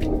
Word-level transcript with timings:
Hello 0.00 0.16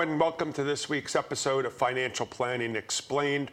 and 0.00 0.18
welcome 0.18 0.50
to 0.54 0.64
this 0.64 0.88
week's 0.88 1.14
episode 1.14 1.66
of 1.66 1.74
Financial 1.74 2.24
Planning 2.24 2.76
Explained. 2.76 3.50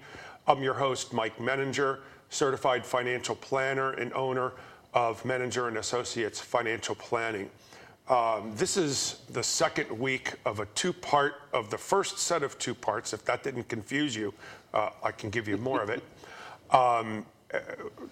I'm 0.47 0.63
your 0.63 0.75
host, 0.75 1.11
Mike 1.11 1.38
Menninger, 1.38 1.99
certified 2.29 2.86
financial 2.86 3.36
planner 3.36 3.91
and 3.91 4.13
owner 4.13 4.54
of 4.93 5.21
Menninger 5.23 5.68
and 5.68 5.77
Associates 5.77 6.39
Financial 6.39 6.95
Planning. 6.95 7.49
Um, 8.12 8.54
this 8.57 8.75
is 8.75 9.21
the 9.30 9.41
second 9.41 9.89
week 9.89 10.34
of 10.44 10.59
a 10.59 10.66
two-part 10.75 11.36
of 11.54 11.70
the 11.70 11.77
first 11.77 12.18
set 12.18 12.44
of 12.44 12.59
two 12.59 12.76
parts. 12.76 13.14
If 13.14 13.23
that 13.23 13.41
didn't 13.41 13.70
confuse 13.70 14.13
you, 14.13 14.34
uh, 14.73 14.90
I 15.02 15.13
can 15.13 15.30
give 15.30 15.48
you 15.48 15.55
more 15.58 15.81
of 15.81 15.90
it. 15.90 16.04
Um, 16.71 17.26
uh, 17.54 17.59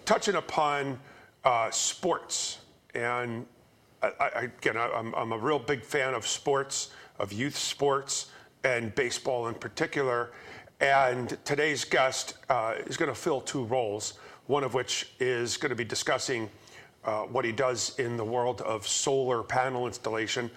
touching 0.04 0.34
upon 0.34 0.98
uh, 1.46 1.70
sports, 1.70 2.58
and 2.94 3.46
I, 4.02 4.12
I, 4.20 4.40
again, 4.42 4.76
I, 4.76 4.90
I'm, 4.90 5.14
I'm 5.14 5.32
a 5.32 5.38
real 5.38 5.58
big 5.58 5.82
fan 5.82 6.12
of 6.12 6.26
sports, 6.26 6.90
of 7.18 7.32
youth 7.32 7.56
sports, 7.56 8.30
and 8.62 8.94
baseball 8.94 9.48
in 9.48 9.54
particular. 9.54 10.32
And 10.80 11.38
today's 11.46 11.86
guest 11.86 12.34
uh, 12.50 12.74
is 12.86 12.98
going 12.98 13.08
to 13.08 13.14
fill 13.14 13.40
two 13.40 13.64
roles, 13.64 14.18
one 14.46 14.62
of 14.62 14.74
which 14.74 15.10
is 15.20 15.56
going 15.56 15.70
to 15.70 15.74
be 15.74 15.84
discussing 15.84 16.50
uh, 17.04 17.22
what 17.22 17.44
he 17.44 17.52
does 17.52 17.98
in 17.98 18.16
the 18.16 18.24
world 18.24 18.60
of 18.62 18.86
solar 18.86 19.42
panel 19.42 19.86
installation. 19.86 20.50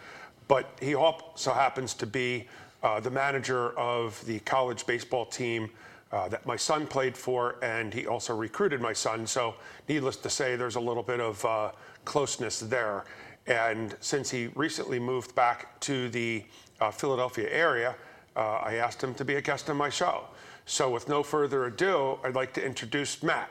But 0.48 0.70
he 0.82 0.96
also 0.96 1.54
happens 1.54 1.94
to 1.96 2.06
be 2.06 2.48
uh, 2.82 3.00
the 3.00 3.10
manager 3.10 3.78
of 3.78 4.24
the 4.26 4.40
college 4.40 4.86
baseball 4.86 5.26
team 5.26 5.70
uh, 6.12 6.28
that 6.30 6.46
my 6.46 6.56
son 6.56 6.86
played 6.86 7.18
for, 7.18 7.56
and 7.64 7.92
he 7.94 8.06
also 8.06 8.36
recruited 8.36 8.80
my 8.80 8.94
son. 8.94 9.26
So, 9.26 9.56
needless 9.90 10.16
to 10.18 10.30
say, 10.30 10.56
there's 10.56 10.76
a 10.76 10.80
little 10.80 11.02
bit 11.02 11.20
of 11.20 11.44
uh, 11.44 11.72
closeness 12.06 12.60
there. 12.60 13.06
And 13.48 13.96
since 14.00 14.30
he 14.30 14.48
recently 14.54 15.00
moved 15.00 15.34
back 15.34 15.80
to 15.82 16.10
the 16.10 16.44
uh, 16.80 16.92
Philadelphia 16.92 17.50
area, 17.50 17.96
uh, 18.36 18.58
I 18.64 18.76
asked 18.76 19.04
him 19.04 19.16
to 19.16 19.26
be 19.26 19.36
a 19.36 19.42
guest 19.42 19.70
on 19.70 19.78
my 19.78 19.90
show. 19.90 20.26
So, 20.66 20.92
with 20.92 21.10
no 21.10 21.24
further 21.24 21.66
ado, 21.66 22.20
I'd 22.24 22.36
like 22.36 22.54
to 22.54 22.64
introduce 22.64 23.24
Matt. 23.24 23.50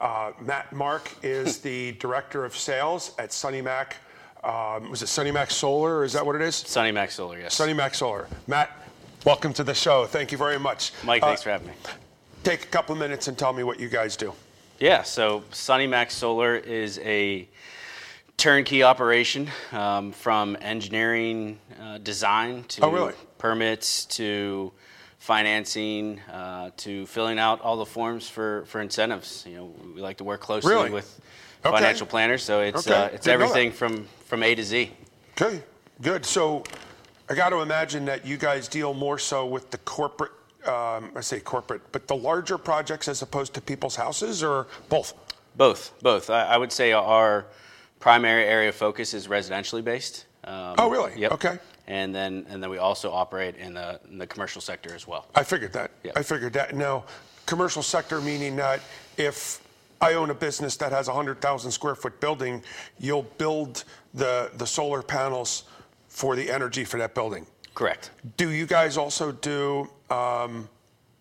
Uh, 0.00 0.32
Matt 0.40 0.72
Mark 0.72 1.12
is 1.22 1.58
the 1.58 1.92
director 1.92 2.46
of 2.46 2.56
sales 2.56 3.14
at 3.18 3.32
Sunny 3.32 3.60
Mac. 3.60 3.98
Um, 4.42 4.90
was 4.90 5.02
it 5.02 5.08
Sunny 5.08 5.30
Mac 5.30 5.50
Solar? 5.50 6.04
Is 6.04 6.14
that 6.14 6.24
what 6.24 6.34
it 6.36 6.40
is? 6.40 6.56
Sunny 6.56 6.90
Mac 6.90 7.10
Solar, 7.10 7.38
yes. 7.38 7.54
Sunny 7.54 7.74
Mac 7.74 7.94
Solar. 7.94 8.26
Matt, 8.46 8.70
welcome 9.26 9.52
to 9.52 9.62
the 9.62 9.74
show. 9.74 10.06
Thank 10.06 10.32
you 10.32 10.38
very 10.38 10.58
much. 10.58 10.92
Mike, 11.04 11.20
thanks 11.20 11.42
uh, 11.42 11.44
for 11.44 11.50
having 11.50 11.66
me. 11.68 11.74
Take 12.42 12.64
a 12.64 12.68
couple 12.68 12.94
minutes 12.96 13.28
and 13.28 13.36
tell 13.36 13.52
me 13.52 13.62
what 13.62 13.78
you 13.78 13.90
guys 13.90 14.16
do. 14.16 14.32
Yeah, 14.78 15.02
so 15.02 15.44
Sunny 15.50 15.86
Mac 15.86 16.10
Solar 16.10 16.56
is 16.56 16.98
a 17.00 17.46
turnkey 18.38 18.82
operation 18.82 19.50
um, 19.72 20.12
from 20.12 20.56
engineering 20.62 21.58
uh, 21.78 21.98
design 21.98 22.64
to 22.68 22.86
oh, 22.86 22.90
really? 22.90 23.12
permits 23.36 24.06
to 24.06 24.72
financing 25.20 26.18
uh, 26.32 26.70
to 26.78 27.06
filling 27.06 27.38
out 27.38 27.60
all 27.60 27.76
the 27.76 27.86
forms 27.86 28.28
for, 28.28 28.64
for 28.64 28.80
incentives. 28.80 29.44
You 29.46 29.56
know, 29.56 29.74
we 29.94 30.00
like 30.00 30.16
to 30.16 30.24
work 30.24 30.40
closely 30.40 30.72
really? 30.72 30.90
with 30.90 31.20
okay. 31.64 31.76
financial 31.76 32.06
planners, 32.06 32.42
so 32.42 32.62
it's 32.62 32.88
okay. 32.88 32.96
uh, 32.96 33.06
it's 33.06 33.26
Didn't 33.26 33.42
everything 33.42 33.70
from 33.70 34.06
from 34.24 34.42
A 34.42 34.54
to 34.54 34.64
Z. 34.64 34.90
Okay, 35.40 35.62
good. 36.00 36.24
So 36.24 36.64
I 37.28 37.34
got 37.34 37.50
to 37.50 37.60
imagine 37.60 38.06
that 38.06 38.26
you 38.26 38.38
guys 38.38 38.66
deal 38.66 38.94
more 38.94 39.18
so 39.18 39.46
with 39.46 39.70
the 39.70 39.78
corporate. 39.78 40.32
Um, 40.66 41.12
I 41.14 41.20
say 41.20 41.38
corporate, 41.40 41.82
but 41.92 42.08
the 42.08 42.16
larger 42.16 42.58
projects 42.58 43.06
as 43.06 43.22
opposed 43.22 43.54
to 43.54 43.60
people's 43.60 43.96
houses, 43.96 44.42
or 44.42 44.66
both. 44.88 45.14
Both, 45.56 45.92
both. 46.00 46.30
I, 46.30 46.44
I 46.44 46.56
would 46.56 46.72
say 46.72 46.92
our 46.92 47.46
primary 47.98 48.44
area 48.44 48.70
of 48.70 48.74
focus 48.74 49.12
is 49.14 49.26
residentially 49.26 49.84
based. 49.84 50.26
Um, 50.44 50.74
oh, 50.78 50.90
really? 50.90 51.12
Yep. 51.20 51.32
Okay. 51.32 51.58
And 51.86 52.14
then, 52.14 52.46
and 52.48 52.62
then 52.62 52.70
we 52.70 52.78
also 52.78 53.10
operate 53.10 53.56
in 53.56 53.74
the, 53.74 54.00
in 54.10 54.18
the 54.18 54.26
commercial 54.26 54.60
sector 54.60 54.94
as 54.94 55.06
well. 55.06 55.26
I 55.34 55.42
figured 55.42 55.72
that. 55.72 55.90
Yep. 56.04 56.12
I 56.16 56.22
figured 56.22 56.52
that. 56.52 56.74
Now, 56.74 57.04
commercial 57.46 57.82
sector 57.82 58.20
meaning 58.20 58.56
that 58.56 58.80
if 59.16 59.60
I 60.00 60.14
own 60.14 60.30
a 60.30 60.34
business 60.34 60.76
that 60.76 60.92
has 60.92 61.08
a 61.08 61.10
100,000 61.10 61.70
square 61.70 61.94
foot 61.94 62.20
building, 62.20 62.62
you'll 62.98 63.24
build 63.38 63.84
the, 64.14 64.50
the 64.56 64.66
solar 64.66 65.02
panels 65.02 65.64
for 66.08 66.36
the 66.36 66.50
energy 66.50 66.84
for 66.84 66.98
that 66.98 67.14
building. 67.14 67.46
Correct. 67.74 68.10
Do 68.36 68.50
you 68.50 68.66
guys 68.66 68.96
also 68.96 69.32
do, 69.32 69.88
um, 70.10 70.68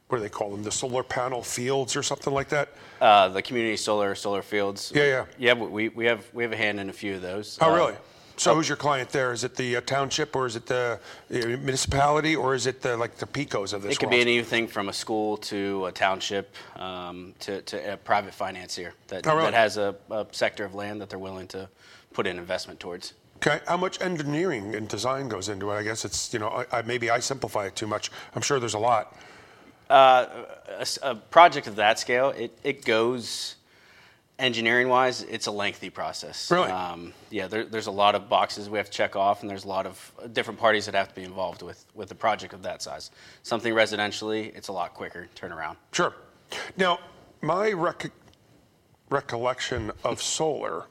what 0.08 0.18
do 0.18 0.24
they 0.24 0.30
call 0.30 0.52
them, 0.52 0.64
the 0.64 0.72
solar 0.72 1.04
panel 1.04 1.44
fields 1.44 1.96
or 1.96 2.04
something 2.04 2.34
like 2.34 2.50
that? 2.50 2.70
Uh, 3.00 3.30
the 3.30 3.42
community 3.42 3.78
solar 3.78 4.16
solar 4.16 4.42
fields. 4.42 4.92
Yeah, 4.96 5.04
yeah. 5.06 5.26
Yeah, 5.38 5.54
we, 5.54 5.90
we 5.90 6.06
have 6.06 6.26
we 6.34 6.44
have 6.44 6.52
a 6.52 6.58
hand 6.58 6.80
in 6.80 6.90
a 6.90 6.94
few 6.94 7.16
of 7.16 7.22
those. 7.22 7.58
Oh, 7.62 7.72
uh, 7.72 7.76
really? 7.76 7.94
So 8.40 8.56
who's 8.56 8.70
your 8.70 8.78
client 8.78 9.10
there? 9.10 9.34
Is 9.34 9.44
it 9.44 9.56
the 9.56 9.76
uh, 9.76 9.82
township 9.82 10.34
or 10.34 10.46
is 10.46 10.56
it 10.56 10.66
the 10.66 11.00
municipality 11.30 12.38
or 12.38 12.56
is 12.56 12.68
it 12.68 12.82
the, 12.82 12.96
like 12.96 13.18
the 13.18 13.26
Picos 13.26 13.74
of 13.74 13.82
this 13.82 13.96
It 13.96 14.00
could 14.00 14.10
be 14.10 14.22
anything 14.22 14.66
from 14.66 14.88
a 14.88 14.94
school 14.94 15.36
to 15.38 15.86
a 15.88 15.92
township 15.92 16.56
um, 16.78 17.34
to, 17.40 17.62
to 17.64 17.94
a 17.94 17.98
private 17.98 18.34
financier 18.34 18.94
that, 19.10 19.28
Oh, 19.28 19.36
really? 19.36 19.52
that 19.52 19.54
has 19.54 19.76
a, 19.76 19.94
a 20.10 20.26
sector 20.32 20.64
of 20.64 20.74
land 20.74 21.02
that 21.02 21.10
they're 21.10 21.20
willing 21.20 21.48
to 21.50 21.68
put 22.14 22.26
in 22.28 22.40
investment 22.40 22.80
towards. 22.80 23.14
Okay, 23.38 23.60
how 23.68 23.78
much 23.78 24.02
engineering 24.02 24.74
and 24.74 24.88
design 24.88 25.28
goes 25.28 25.50
into 25.50 25.70
it? 25.72 25.76
I 25.76 25.84
guess 25.84 26.06
it's, 26.06 26.34
you 26.34 26.40
know, 26.40 26.48
I, 26.48 26.80
I, 26.80 26.82
maybe 26.84 27.10
I 27.10 27.20
simplify 27.20 27.66
it 27.66 27.76
too 27.76 27.88
much. 27.88 28.10
I'm 28.36 28.42
sure 28.42 28.60
there's 28.60 28.74
a 28.74 28.80
lot. 28.80 29.18
Uh, 29.90 30.46
a, 30.78 30.88
a 31.02 31.16
project 31.16 31.68
of 31.68 31.76
that 31.76 32.00
scale, 32.00 32.30
it, 32.32 32.58
it 32.64 32.86
goes 32.86 33.56
engineering 34.40 34.88
wise, 34.88 35.24
it's 35.24 35.48
a 35.48 35.52
lengthy 35.52 35.90
process. 35.90 36.50
Really? 36.50 36.72
Um, 36.72 37.14
yeah, 37.30 37.48
there, 37.48 37.66
there's 37.66 37.88
a 37.88 37.92
lot 37.92 38.16
of 38.16 38.30
boxes 38.30 38.70
we 38.70 38.78
have 38.78 38.88
to 38.88 38.92
check 38.92 39.16
off, 39.16 39.42
and 39.42 39.50
there's 39.50 39.66
a 39.66 39.68
lot 39.68 39.86
of 39.86 40.12
different 40.34 40.60
parties 40.60 40.86
that 40.86 40.96
have 40.96 41.10
to 41.10 41.16
be 41.16 41.24
involved 41.24 41.62
with, 41.62 41.86
with 41.94 42.10
a 42.12 42.16
project 42.16 42.54
of 42.54 42.64
that 42.64 42.82
size. 42.82 43.12
Something 43.44 43.74
residentially, 43.74 44.56
it's 44.56 44.70
a 44.70 44.72
lot 44.74 44.94
quicker 44.94 45.28
turnaround. 45.36 45.76
Sure. 45.92 46.14
Now, 46.78 47.00
my 47.42 47.72
rec- 47.72 48.12
recollection 49.10 49.92
of 50.04 50.22
solar 50.22 50.86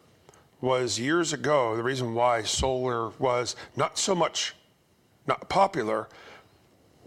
was 0.61 0.99
years 0.99 1.33
ago, 1.33 1.77
the 1.77 1.83
reason 1.83 2.15
why 2.15 2.43
solar 2.43 3.11
was 3.19 3.57
not 3.77 3.99
so 3.99 4.15
much 4.15 4.55
not 5.27 5.49
popular, 5.49 6.09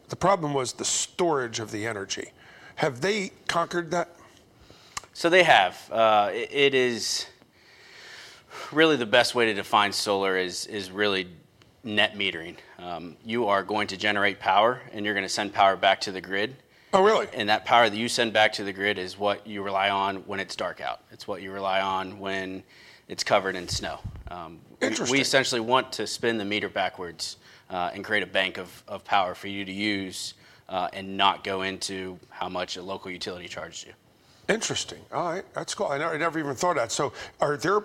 the 0.09 0.15
problem 0.15 0.53
was 0.53 0.73
the 0.73 0.85
storage 0.85 1.59
of 1.59 1.71
the 1.71 1.85
energy. 1.87 2.31
Have 2.75 3.01
they 3.01 3.31
conquered 3.47 3.91
that? 3.91 4.15
So 5.13 5.29
they 5.29 5.43
have. 5.43 5.89
Uh, 5.91 6.31
it, 6.33 6.49
it 6.51 6.73
is 6.73 7.27
really 8.71 8.95
the 8.95 9.05
best 9.05 9.35
way 9.35 9.45
to 9.45 9.53
define 9.53 9.91
solar 9.91 10.37
is 10.37 10.65
is 10.67 10.91
really 10.91 11.27
net 11.83 12.15
metering. 12.15 12.55
Um, 12.79 13.17
you 13.25 13.47
are 13.47 13.63
going 13.63 13.87
to 13.87 13.97
generate 13.97 14.39
power, 14.39 14.81
and 14.91 15.05
you're 15.05 15.13
going 15.13 15.25
to 15.25 15.29
send 15.29 15.53
power 15.53 15.75
back 15.75 16.01
to 16.01 16.11
the 16.11 16.21
grid. 16.21 16.55
Oh, 16.93 17.03
really? 17.03 17.27
And 17.33 17.47
that 17.49 17.63
power 17.65 17.89
that 17.89 17.97
you 17.97 18.09
send 18.09 18.33
back 18.33 18.53
to 18.53 18.63
the 18.63 18.73
grid 18.73 18.97
is 18.97 19.17
what 19.17 19.47
you 19.47 19.63
rely 19.63 19.89
on 19.89 20.17
when 20.27 20.39
it's 20.39 20.55
dark 20.55 20.81
out. 20.81 21.01
It's 21.11 21.27
what 21.27 21.41
you 21.41 21.51
rely 21.51 21.79
on 21.81 22.19
when 22.19 22.63
it's 23.07 23.23
covered 23.23 23.55
in 23.55 23.67
snow. 23.67 23.99
Um, 24.29 24.59
Interesting. 24.81 25.11
We 25.11 25.21
essentially 25.21 25.61
want 25.61 25.93
to 25.93 26.07
spin 26.07 26.37
the 26.37 26.45
meter 26.45 26.67
backwards 26.67 27.37
uh, 27.69 27.91
and 27.93 28.03
create 28.03 28.23
a 28.23 28.27
bank 28.27 28.57
of, 28.57 28.83
of 28.87 29.05
power 29.05 29.35
for 29.35 29.47
you 29.47 29.63
to 29.63 29.71
use 29.71 30.33
uh, 30.67 30.89
and 30.91 31.15
not 31.15 31.43
go 31.43 31.61
into 31.61 32.19
how 32.29 32.49
much 32.49 32.75
a 32.75 32.81
local 32.81 33.09
utility 33.09 33.47
charges 33.47 33.85
you. 33.85 33.93
Interesting. 34.51 34.99
All 35.13 35.31
right, 35.31 35.45
that's 35.53 35.73
cool. 35.73 35.87
I 35.87 35.97
never, 35.97 36.13
I 36.13 36.17
never 36.17 36.37
even 36.37 36.55
thought 36.55 36.71
of 36.71 36.83
that. 36.83 36.91
So, 36.91 37.13
are 37.39 37.55
there 37.55 37.79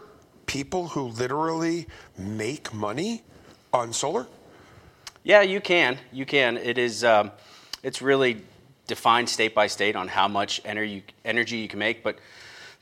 people 0.47 0.89
who 0.89 1.03
literally 1.03 1.87
make 2.19 2.75
money 2.75 3.23
on 3.73 3.93
solar? 3.93 4.27
Yeah, 5.23 5.43
you 5.43 5.61
can. 5.61 5.97
You 6.11 6.27
can. 6.27 6.57
It 6.57 6.77
is. 6.77 7.05
Um, 7.05 7.31
it's 7.85 8.03
really 8.03 8.43
defined 8.89 9.29
state 9.29 9.55
by 9.55 9.69
state 9.69 9.95
on 9.95 10.09
how 10.09 10.27
much 10.27 10.61
energy 10.65 11.05
energy 11.25 11.59
you 11.59 11.69
can 11.69 11.79
make, 11.79 12.03
but 12.03 12.19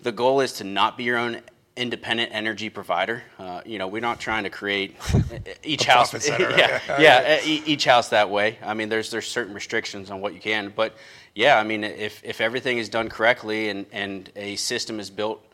the 0.00 0.12
goal 0.12 0.40
is 0.40 0.54
to 0.54 0.64
not 0.64 0.96
be 0.96 1.04
your 1.04 1.18
own 1.18 1.42
independent 1.76 2.30
energy 2.32 2.68
provider. 2.70 3.22
Uh, 3.38 3.60
you 3.66 3.78
know, 3.78 3.88
we're 3.88 4.00
not 4.00 4.20
trying 4.20 4.44
to 4.44 4.50
create 4.50 4.96
each 5.64 5.84
house. 5.84 6.10
Center, 6.22 6.50
yeah, 6.50 6.80
yeah, 6.98 7.40
each 7.44 7.84
house 7.84 8.10
that 8.10 8.30
way. 8.30 8.58
I 8.62 8.74
mean, 8.74 8.88
there's 8.88 9.10
there's 9.10 9.26
certain 9.26 9.54
restrictions 9.54 10.10
on 10.10 10.20
what 10.20 10.34
you 10.34 10.40
can, 10.40 10.72
but 10.74 10.94
yeah, 11.34 11.58
I 11.58 11.64
mean, 11.64 11.82
if, 11.82 12.22
if 12.24 12.40
everything 12.40 12.78
is 12.78 12.88
done 12.88 13.08
correctly 13.08 13.68
and, 13.68 13.86
and 13.90 14.30
a 14.36 14.54
system 14.56 15.00
is 15.00 15.10
built 15.10 15.44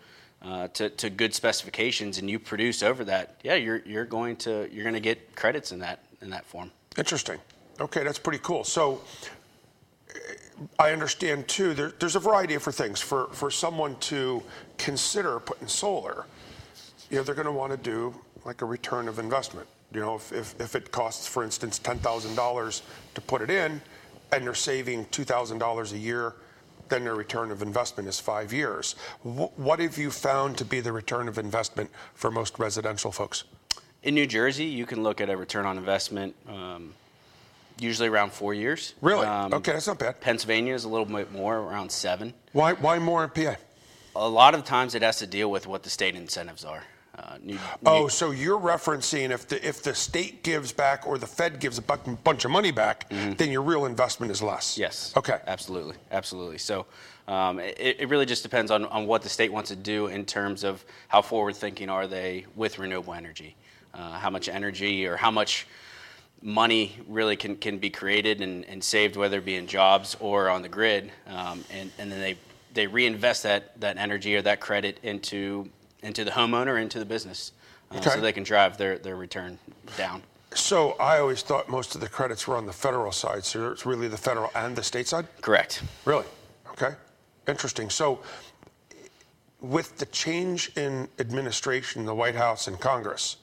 uh, 0.43 0.69
to, 0.69 0.90
to 0.90 1.08
good 1.08 1.34
specifications 1.34 2.19
and 2.19 2.28
you 2.28 2.38
produce 2.38 2.82
over 2.82 3.05
that, 3.05 3.40
yeah, 3.43 3.55
you're, 3.55 3.82
you're 3.87 4.05
going 4.05 4.37
to 4.37 4.69
you're 4.72 4.84
going 4.84 4.94
to 4.94 5.00
get 5.00 5.34
credits 5.34 5.72
in 5.72 5.78
that 5.78 6.05
in 6.20 6.31
that 6.31 6.44
form. 6.44 6.70
Interesting. 6.99 7.38
Okay, 7.81 8.05
that's 8.05 8.19
pretty 8.19 8.40
cool. 8.43 8.62
So 8.62 9.00
I 10.78 10.92
understand 10.92 11.48
too. 11.48 11.74
There, 11.74 11.92
there's 11.98 12.16
a 12.16 12.20
variety 12.20 12.54
of 12.54 12.62
things 12.62 13.00
for 13.00 13.26
for 13.32 13.50
someone 13.50 13.96
to 14.00 14.42
consider 14.78 15.40
putting 15.40 15.68
solar. 15.68 16.26
You 17.10 17.16
know, 17.18 17.22
they're 17.22 17.34
going 17.34 17.46
to 17.46 17.52
want 17.52 17.72
to 17.72 17.78
do 17.78 18.14
like 18.44 18.62
a 18.62 18.66
return 18.66 19.08
of 19.08 19.18
investment. 19.18 19.66
You 19.92 20.00
know, 20.00 20.14
if, 20.16 20.32
if, 20.32 20.60
if 20.60 20.74
it 20.76 20.92
costs, 20.92 21.26
for 21.26 21.42
instance, 21.42 21.78
ten 21.78 21.98
thousand 21.98 22.36
dollars 22.36 22.82
to 23.14 23.20
put 23.20 23.42
it 23.42 23.50
in, 23.50 23.80
and 24.32 24.44
they're 24.44 24.54
saving 24.54 25.06
$2,000 25.06 25.92
a 25.92 25.98
year, 25.98 26.34
then 26.88 27.02
their 27.02 27.16
return 27.16 27.50
of 27.50 27.62
investment 27.62 28.08
is 28.08 28.20
five 28.20 28.52
years. 28.52 28.94
Wh- 29.22 29.50
What 29.58 29.80
have 29.80 29.98
you 29.98 30.10
found 30.12 30.56
to 30.58 30.64
be 30.64 30.78
the 30.80 30.92
return 30.92 31.26
of 31.26 31.38
investment 31.38 31.90
for 32.14 32.30
most 32.30 32.58
residential 32.60 33.10
folks? 33.10 33.42
In 34.04 34.14
New 34.14 34.26
Jersey, 34.26 34.64
you 34.66 34.86
can 34.86 35.02
look 35.02 35.20
at 35.20 35.28
a 35.28 35.36
return 35.36 35.66
on 35.66 35.76
investment 35.76 36.34
um, 36.48 36.94
usually 37.81 38.09
around 38.09 38.32
four 38.32 38.55
years. 38.55 38.94
Really? 39.00 39.27
Um, 39.27 39.53
okay, 39.55 39.73
that's 39.73 39.87
not 39.87 39.99
bad. 39.99 40.21
Pennsylvania 40.21 40.75
is 40.75 40.85
a 40.85 40.88
little 40.88 41.06
bit 41.06 41.32
more, 41.32 41.56
around 41.59 41.91
seven. 41.91 42.35
Why, 42.53 42.75
why 42.75 42.99
more 42.99 43.25
in 43.25 43.31
PA? 43.31 43.56
A 44.17 44.29
lot 44.29 44.55
of 44.55 44.65
times 44.65 44.94
it 44.94 45.03
has 45.03 45.19
to 45.19 45.27
deal 45.27 45.50
with 45.50 45.67
what 45.67 45.82
the 45.82 45.91
state 45.91 46.15
incentives 46.17 46.65
are. 46.65 46.82
Uh, 47.17 47.37
New, 47.43 47.59
Oh, 47.85 48.03
New- 48.03 48.09
so 48.09 48.31
you're 48.31 48.59
referencing 48.59 49.31
if 49.31 49.47
the 49.47 49.67
if 49.67 49.82
the 49.82 49.94
state 49.94 50.43
gives 50.43 50.73
back 50.73 51.06
or 51.06 51.19
the 51.19 51.27
Fed 51.27 51.61
gives 51.61 51.77
a 51.77 51.82
bu- 51.82 52.17
bunch 52.25 52.44
of 52.44 52.50
money 52.50 52.71
back, 52.71 53.09
then 53.11 53.50
your 53.50 53.62
real 53.62 53.85
investment 53.85 54.32
is 54.32 54.41
less. 54.43 54.73
Mm-hmm. 54.73 54.81
yes. 54.82 55.12
Okay. 55.17 55.38
Absolutely. 55.47 55.97
Absolutely. 56.12 56.56
So 56.59 56.87
um, 57.29 57.59
it, 57.59 57.97
it 58.00 58.09
really 58.09 58.27
just 58.27 58.43
depends 58.43 58.71
on, 58.71 58.85
on 58.87 59.06
what 59.06 59.23
the 59.23 59.29
state 59.29 59.53
wants 59.53 59.69
to 59.71 59.77
do 59.77 60.06
in 60.06 60.25
terms 60.25 60.65
of 60.65 60.82
how 61.09 61.21
forward 61.21 61.56
thinking 61.56 61.91
are 61.91 62.06
they 62.06 62.47
with 62.56 62.79
renewable 62.79 63.12
energy. 63.12 63.55
Uh, 63.93 64.12
how 64.19 64.31
much 64.31 64.49
energy 64.49 65.05
or 65.06 65.17
how 65.17 65.31
much 65.32 65.67
money 66.42 66.98
really 67.06 67.37
can, 67.37 67.56
can 67.56 67.78
be 67.78 67.90
created 67.90 68.40
and, 68.40 68.64
and 68.66 68.82
saved, 68.82 69.16
whether 69.16 69.38
it 69.38 69.44
be 69.44 69.56
in 69.56 69.66
jobs 69.66 70.16
or 70.20 70.48
on 70.48 70.62
the 70.62 70.69
grid, 70.69 71.10
um, 71.26 71.64
and, 71.70 71.90
and 71.98 72.10
then 72.10 72.20
they, 72.20 72.37
they 72.72 72.87
reinvest 72.87 73.42
that, 73.42 73.78
that 73.81 73.98
energy 73.98 74.34
or 74.37 74.42
that 74.42 74.60
credit 74.60 74.98
into, 75.02 75.69
into 76.02 76.25
the 76.25 76.31
homeowner, 76.31 76.81
into 76.81 76.98
the 76.98 77.04
business, 77.04 77.52
uh, 77.90 77.96
Okay. 77.96 78.10
so 78.10 78.20
they 78.20 78.32
can 78.32 78.44
drive 78.44 78.78
their, 78.78 78.98
their 78.98 79.16
return 79.16 79.58
down. 79.96 80.22
So 80.54 80.92
I 80.92 81.19
always 81.19 81.42
thought 81.42 81.69
most 81.69 81.94
of 81.94 82.00
the 82.00 82.08
credits 82.08 82.48
were 82.48 82.56
on 82.56 82.66
the 82.66 82.72
federal 82.72 83.12
side. 83.12 83.44
So 83.44 83.70
it's 83.70 83.86
really 83.86 84.08
the 84.08 84.16
federal 84.16 84.50
and 84.54 84.75
the 84.75 84.82
state 84.82 85.06
side. 85.06 85.26
Correct. 85.40 85.82
Really? 86.04 86.26
Okay. 86.70 86.94
Interesting. 87.46 87.90
So, 87.90 88.20
with 89.60 89.98
the 89.98 90.06
change 90.06 90.72
in 90.76 91.08
administration, 91.19 92.06
the 92.06 92.14
White 92.14 92.34
House 92.34 92.66
and 92.66 92.81
Congress, 92.81 93.36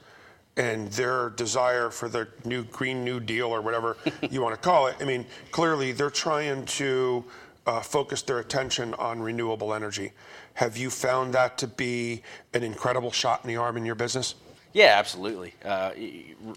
and 0.57 0.91
their 0.91 1.29
desire 1.29 1.89
for 1.89 2.09
the 2.09 2.27
new 2.43 2.63
Green 2.63 3.05
New 3.05 3.19
Deal 3.19 3.47
or 3.47 3.61
whatever 3.61 3.97
you 4.29 4.41
want 4.41 4.55
to 4.55 4.61
call 4.61 4.87
it, 4.87 4.95
I 4.99 5.05
mean, 5.05 5.25
clearly 5.51 5.91
they're 5.91 6.09
trying 6.09 6.65
to 6.65 7.23
uh, 7.65 7.81
focus 7.81 8.21
their 8.23 8.39
attention 8.39 8.93
on 8.95 9.19
renewable 9.21 9.73
energy. 9.73 10.11
Have 10.55 10.77
you 10.77 10.89
found 10.89 11.33
that 11.33 11.57
to 11.59 11.67
be 11.67 12.23
an 12.53 12.63
incredible 12.63 13.11
shot 13.11 13.41
in 13.43 13.47
the 13.47 13.57
arm 13.57 13.77
in 13.77 13.85
your 13.85 13.95
business? 13.95 14.35
Yeah, 14.73 14.95
absolutely. 14.97 15.53
Uh, 15.63 15.91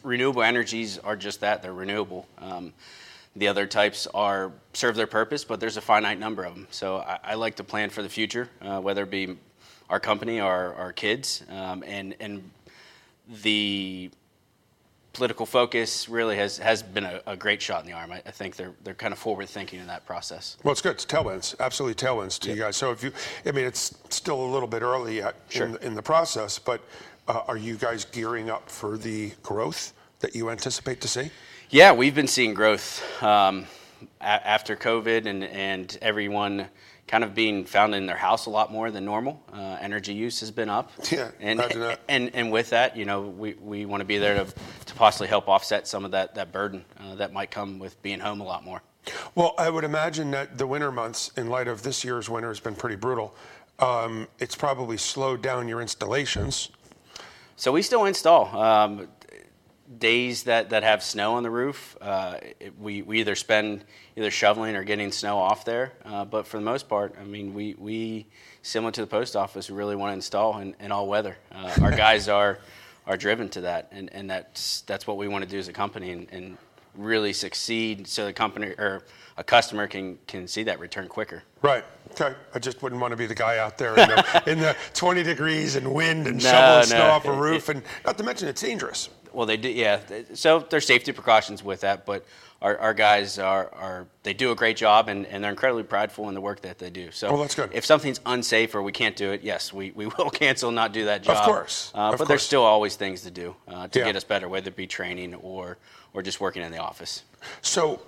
renewable 0.02 0.42
energies 0.42 0.98
are 0.98 1.16
just 1.16 1.40
that; 1.40 1.62
they're 1.62 1.72
renewable. 1.72 2.26
Um, 2.38 2.72
the 3.36 3.48
other 3.48 3.66
types 3.66 4.06
are 4.12 4.52
serve 4.72 4.96
their 4.96 5.06
purpose, 5.06 5.44
but 5.44 5.60
there's 5.60 5.76
a 5.76 5.80
finite 5.80 6.18
number 6.18 6.42
of 6.44 6.54
them. 6.54 6.66
So 6.70 6.98
I, 6.98 7.18
I 7.22 7.34
like 7.34 7.56
to 7.56 7.64
plan 7.64 7.90
for 7.90 8.02
the 8.02 8.08
future, 8.08 8.48
uh, 8.60 8.80
whether 8.80 9.04
it 9.04 9.10
be 9.10 9.36
our 9.88 10.00
company 10.00 10.40
or 10.40 10.74
our 10.74 10.92
kids, 10.92 11.44
um, 11.50 11.84
and 11.86 12.14
and 12.20 12.50
the 13.42 14.10
political 15.12 15.44
focus 15.44 16.08
really 16.08 16.36
has, 16.36 16.58
has 16.58 16.82
been 16.82 17.04
a, 17.04 17.20
a 17.26 17.36
great 17.36 17.60
shot 17.60 17.80
in 17.80 17.86
the 17.86 17.92
arm. 17.92 18.12
I, 18.12 18.22
I 18.26 18.30
think 18.30 18.56
they're 18.56 18.72
they're 18.84 18.94
kind 18.94 19.12
of 19.12 19.18
forward 19.18 19.48
thinking 19.48 19.80
in 19.80 19.86
that 19.88 20.06
process. 20.06 20.56
Well, 20.62 20.72
it's 20.72 20.80
good. 20.80 20.92
It's 20.92 21.06
tailwinds, 21.06 21.58
absolutely 21.58 21.94
tailwinds 21.94 22.38
to 22.40 22.50
you 22.50 22.56
guys. 22.56 22.76
So 22.76 22.92
if 22.92 23.02
you, 23.02 23.12
I 23.44 23.52
mean, 23.52 23.64
it's 23.64 23.96
still 24.10 24.40
a 24.44 24.50
little 24.50 24.68
bit 24.68 24.82
early 24.82 25.16
yet 25.16 25.34
Sure. 25.48 25.66
in, 25.66 25.76
in 25.78 25.94
the 25.94 26.02
process, 26.02 26.58
but 26.58 26.80
uh, 27.28 27.42
are 27.48 27.56
you 27.56 27.76
guys 27.76 28.04
gearing 28.04 28.50
up 28.50 28.68
for 28.70 28.96
the 28.96 29.32
growth 29.42 29.92
that 30.20 30.34
you 30.34 30.50
anticipate 30.50 31.00
to 31.00 31.08
see? 31.08 31.30
Yeah, 31.70 31.92
we've 31.92 32.14
been 32.14 32.26
seeing 32.28 32.54
growth 32.54 33.02
um, 33.22 33.66
a- 34.20 34.24
after 34.24 34.76
COVID 34.76 35.26
and, 35.26 35.44
and 35.44 35.98
everyone 36.02 36.66
kind 37.10 37.24
of 37.24 37.34
being 37.34 37.64
found 37.64 37.92
in 37.92 38.06
their 38.06 38.16
house 38.16 38.46
a 38.46 38.50
lot 38.50 38.70
more 38.70 38.92
than 38.92 39.04
normal. 39.04 39.42
Uh, 39.52 39.76
energy 39.80 40.14
use 40.14 40.38
has 40.38 40.52
been 40.52 40.68
up. 40.68 40.92
Yeah, 41.10 41.32
and, 41.40 41.58
imagine 41.58 41.80
that. 41.80 42.00
and 42.08 42.30
and 42.34 42.52
with 42.52 42.70
that, 42.70 42.96
you 42.96 43.04
know, 43.04 43.22
we, 43.22 43.54
we 43.54 43.84
want 43.84 44.00
to 44.00 44.04
be 44.04 44.18
there 44.18 44.44
to, 44.44 44.54
to 44.86 44.94
possibly 44.94 45.26
help 45.26 45.48
offset 45.48 45.88
some 45.88 46.04
of 46.04 46.12
that, 46.12 46.36
that 46.36 46.52
burden 46.52 46.84
uh, 47.00 47.16
that 47.16 47.32
might 47.32 47.50
come 47.50 47.80
with 47.80 48.00
being 48.00 48.20
home 48.20 48.40
a 48.40 48.44
lot 48.44 48.64
more. 48.64 48.80
Well, 49.34 49.54
I 49.58 49.70
would 49.70 49.82
imagine 49.82 50.30
that 50.30 50.56
the 50.56 50.68
winter 50.68 50.92
months, 50.92 51.32
in 51.36 51.48
light 51.48 51.66
of 51.66 51.82
this 51.82 52.04
year's 52.04 52.30
winter, 52.30 52.48
has 52.48 52.60
been 52.60 52.76
pretty 52.76 52.94
brutal. 52.94 53.34
Um, 53.80 54.28
it's 54.38 54.54
probably 54.54 54.96
slowed 54.96 55.42
down 55.42 55.66
your 55.66 55.80
installations. 55.80 56.68
So 57.56 57.72
we 57.72 57.82
still 57.82 58.04
install. 58.04 58.56
Um, 58.56 59.08
days 59.98 60.44
that, 60.44 60.70
that 60.70 60.82
have 60.82 61.02
snow 61.02 61.34
on 61.34 61.42
the 61.42 61.50
roof, 61.50 61.96
uh, 62.00 62.38
it, 62.60 62.78
we, 62.78 63.02
we 63.02 63.20
either 63.20 63.34
spend 63.34 63.84
either 64.16 64.30
shoveling 64.30 64.76
or 64.76 64.84
getting 64.84 65.10
snow 65.10 65.38
off 65.38 65.64
there. 65.64 65.92
Uh, 66.04 66.24
but 66.24 66.46
for 66.46 66.58
the 66.58 66.64
most 66.64 66.88
part, 66.88 67.14
I 67.20 67.24
mean, 67.24 67.54
we, 67.54 67.74
we 67.78 68.26
similar 68.62 68.92
to 68.92 69.00
the 69.00 69.06
post 69.06 69.36
office, 69.36 69.70
we 69.70 69.76
really 69.76 69.96
want 69.96 70.10
to 70.10 70.14
install 70.14 70.58
in, 70.58 70.74
in 70.80 70.92
all 70.92 71.08
weather. 71.08 71.36
Uh, 71.52 71.72
our 71.82 71.90
guys 71.90 72.28
are 72.28 72.58
are 73.06 73.16
driven 73.16 73.48
to 73.48 73.62
that, 73.62 73.88
and, 73.90 74.12
and 74.12 74.30
that's 74.30 74.82
that's 74.82 75.06
what 75.06 75.16
we 75.16 75.26
want 75.26 75.42
to 75.42 75.50
do 75.50 75.58
as 75.58 75.66
a 75.68 75.72
company, 75.72 76.10
and, 76.12 76.28
and 76.30 76.56
really 76.94 77.32
succeed 77.32 78.06
so 78.06 78.26
the 78.26 78.32
company 78.32 78.68
or 78.78 79.02
a 79.36 79.42
customer 79.42 79.86
can 79.86 80.18
can 80.26 80.46
see 80.46 80.62
that 80.64 80.78
return 80.78 81.08
quicker. 81.08 81.42
Right. 81.62 81.84
Okay. 82.12 82.34
I 82.54 82.58
just 82.58 82.82
wouldn't 82.82 83.00
want 83.00 83.12
to 83.12 83.16
be 83.16 83.26
the 83.26 83.34
guy 83.34 83.58
out 83.58 83.78
there 83.78 83.90
in 83.90 84.08
the, 84.08 84.42
in 84.46 84.58
the 84.58 84.76
20 84.94 85.22
degrees 85.22 85.76
and 85.76 85.92
wind 85.92 86.26
and 86.26 86.36
No, 86.36 86.50
shoveling 86.50 86.86
snow 86.86 87.10
off 87.10 87.24
a 87.24 87.32
roof, 87.32 87.68
and 87.68 87.82
not 88.04 88.18
to 88.18 88.24
mention 88.24 88.48
it's 88.48 88.60
dangerous. 88.60 89.08
Well, 89.32 89.46
they 89.46 89.56
do, 89.56 89.68
yeah. 89.68 90.00
So 90.34 90.60
there's 90.70 90.86
safety 90.86 91.12
precautions 91.12 91.62
with 91.64 91.80
that, 91.82 92.04
but 92.06 92.24
our, 92.62 92.76
our 92.78 92.94
guys 92.94 93.38
are, 93.38 93.70
are 93.74 94.06
they 94.22 94.34
do 94.34 94.50
a 94.50 94.54
great 94.54 94.76
job 94.76 95.08
and, 95.08 95.26
and 95.26 95.42
they're 95.42 95.50
incredibly 95.50 95.82
prideful 95.82 96.28
in 96.28 96.34
the 96.34 96.40
work 96.40 96.60
that 96.62 96.78
they 96.78 96.90
do. 96.90 97.10
So 97.10 97.30
Well, 97.32 97.40
that's 97.40 97.54
good. 97.54 97.70
if 97.72 97.86
something's 97.86 98.20
unsafe 98.26 98.74
or 98.74 98.82
we 98.82 98.92
can't 98.92 99.16
do 99.16 99.30
it, 99.32 99.42
yes, 99.42 99.72
we, 99.72 99.92
we 99.92 100.06
will 100.18 100.30
cancel, 100.30 100.70
not 100.70 100.92
do 100.92 101.06
that 101.06 101.22
job. 101.22 101.36
Of 101.38 101.44
course, 101.44 101.90
Uh, 101.94 102.10
of 102.12 102.18
but 102.18 102.28
there's 102.28 102.42
still 102.42 102.62
always 102.64 102.96
things 102.96 103.22
to 103.22 103.30
do 103.30 103.56
uh, 103.68 103.88
to 103.88 103.98
Yeah. 103.98 104.04
get 104.06 104.16
us 104.16 104.24
better, 104.24 104.48
whether 104.48 104.68
it 104.68 104.76
be 104.76 104.86
training 104.86 105.34
or 105.36 105.78
or 106.12 106.22
just 106.22 106.40
working 106.40 106.62
in 106.62 106.72
the 106.72 106.78
office. 106.78 107.22
So, 107.62 108.00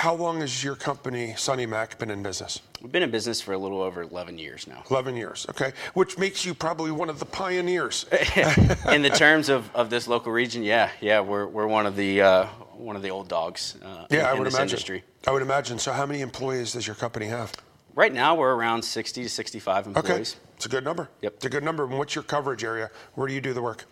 how 0.00 0.14
long 0.14 0.40
has 0.40 0.64
your 0.64 0.76
company, 0.76 1.34
Sunny 1.36 1.66
Mac, 1.66 1.98
been 1.98 2.10
in 2.10 2.22
business? 2.22 2.60
We've 2.80 2.90
been 2.90 3.02
in 3.02 3.10
business 3.10 3.42
for 3.42 3.52
a 3.52 3.58
little 3.58 3.82
over 3.82 4.00
11 4.00 4.38
years 4.38 4.66
now. 4.66 4.82
11 4.90 5.14
years, 5.14 5.44
okay? 5.50 5.74
Which 5.92 6.16
makes 6.16 6.42
you 6.42 6.54
probably 6.54 6.90
one 6.90 7.10
of 7.10 7.18
the 7.18 7.26
pioneers. 7.26 8.06
in 8.90 9.02
the 9.02 9.12
terms 9.14 9.50
of, 9.50 9.70
of 9.74 9.90
this 9.90 10.08
local 10.08 10.32
region, 10.32 10.62
yeah, 10.62 10.90
yeah, 11.02 11.20
we're, 11.20 11.46
we're 11.46 11.66
one 11.66 11.84
of 11.84 11.96
the 11.96 12.22
uh, 12.22 12.46
one 12.72 12.96
of 12.96 13.02
the 13.02 13.10
old 13.10 13.28
dogs 13.28 13.76
uh, 13.84 14.06
Yeah, 14.10 14.20
in, 14.20 14.24
I 14.24 14.32
in 14.32 14.38
would 14.38 14.46
this 14.46 14.54
imagine. 14.54 14.70
industry. 14.70 15.04
I 15.26 15.32
would 15.32 15.42
imagine. 15.42 15.78
So, 15.78 15.92
how 15.92 16.06
many 16.06 16.22
employees 16.22 16.72
does 16.72 16.86
your 16.86 16.96
company 16.96 17.26
have? 17.26 17.52
Right 17.94 18.14
now, 18.14 18.34
we're 18.36 18.54
around 18.54 18.82
60 18.82 19.22
to 19.24 19.28
65 19.28 19.88
employees. 19.88 19.98
Okay, 20.02 20.12
employees. 20.12 20.36
it's 20.56 20.64
a 20.64 20.70
good 20.70 20.84
number. 20.84 21.10
Yep. 21.20 21.34
It's 21.34 21.44
a 21.44 21.50
good 21.50 21.62
number. 21.62 21.84
And 21.84 21.98
what's 21.98 22.14
your 22.14 22.24
coverage 22.24 22.64
area? 22.64 22.90
Where 23.16 23.28
do 23.28 23.34
you 23.34 23.42
do 23.42 23.52
the 23.52 23.60
work? 23.60 23.84